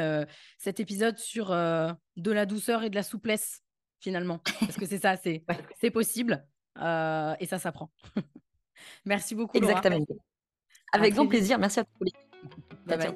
[0.58, 3.64] cet épisode sur de la douceur et de la souplesse,
[4.00, 4.40] finalement.
[4.60, 5.44] Parce que c'est ça, c'est
[5.92, 6.46] possible
[6.78, 7.90] et ça s'apprend.
[9.06, 9.58] merci beaucoup.
[9.58, 10.06] Exactement.
[10.92, 12.12] Avec grand plaisir, merci à tous.
[12.86, 13.16] Bye bye.